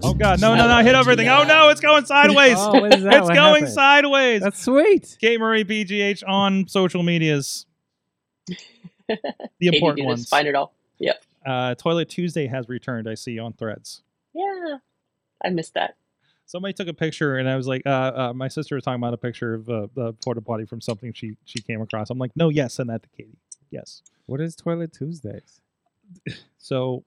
[0.03, 1.29] Oh god, no no no hit everything.
[1.29, 2.57] Oh no, it's going sideways.
[2.59, 3.15] Oh, is that?
[3.15, 3.69] it's going happened?
[3.69, 4.43] sideways.
[4.43, 5.17] That's sweet.
[5.21, 7.67] Kate Marie PGH on social medias.
[9.09, 9.19] The
[9.61, 10.29] important did ones.
[10.29, 10.73] Find it all.
[10.99, 11.23] Yep.
[11.45, 14.03] Uh Toilet Tuesday has returned, I see on threads.
[14.35, 14.79] Yeah,
[15.45, 15.97] I missed that
[16.47, 19.15] somebody took a picture and I was like, uh, uh, my sister was talking about
[19.15, 22.11] a picture of uh, the porta potty from something she she came across.
[22.11, 23.39] I'm like, no, yes, send that to Katie.
[23.71, 24.03] Yes.
[24.27, 25.61] What is Toilet Tuesdays?
[26.59, 27.05] So,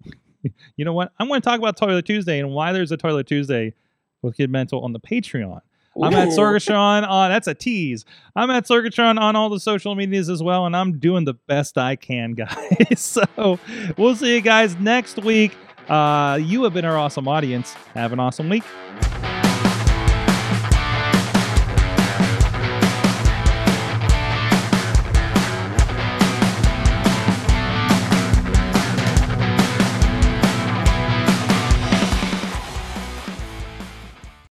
[0.75, 1.11] you know what?
[1.17, 3.73] I'm going to talk about Toilet Tuesday and why there's a Toilet Tuesday
[4.21, 5.61] with Kid Mental on the Patreon.
[5.97, 6.03] Ooh.
[6.03, 8.05] I'm at Sorgatron on that's a tease.
[8.35, 11.77] I'm at Sorgatron on all the social medias as well, and I'm doing the best
[11.77, 12.99] I can, guys.
[12.99, 13.59] so
[13.97, 15.57] we'll see you guys next week.
[15.89, 17.73] Uh, you have been our awesome audience.
[17.93, 18.63] Have an awesome week.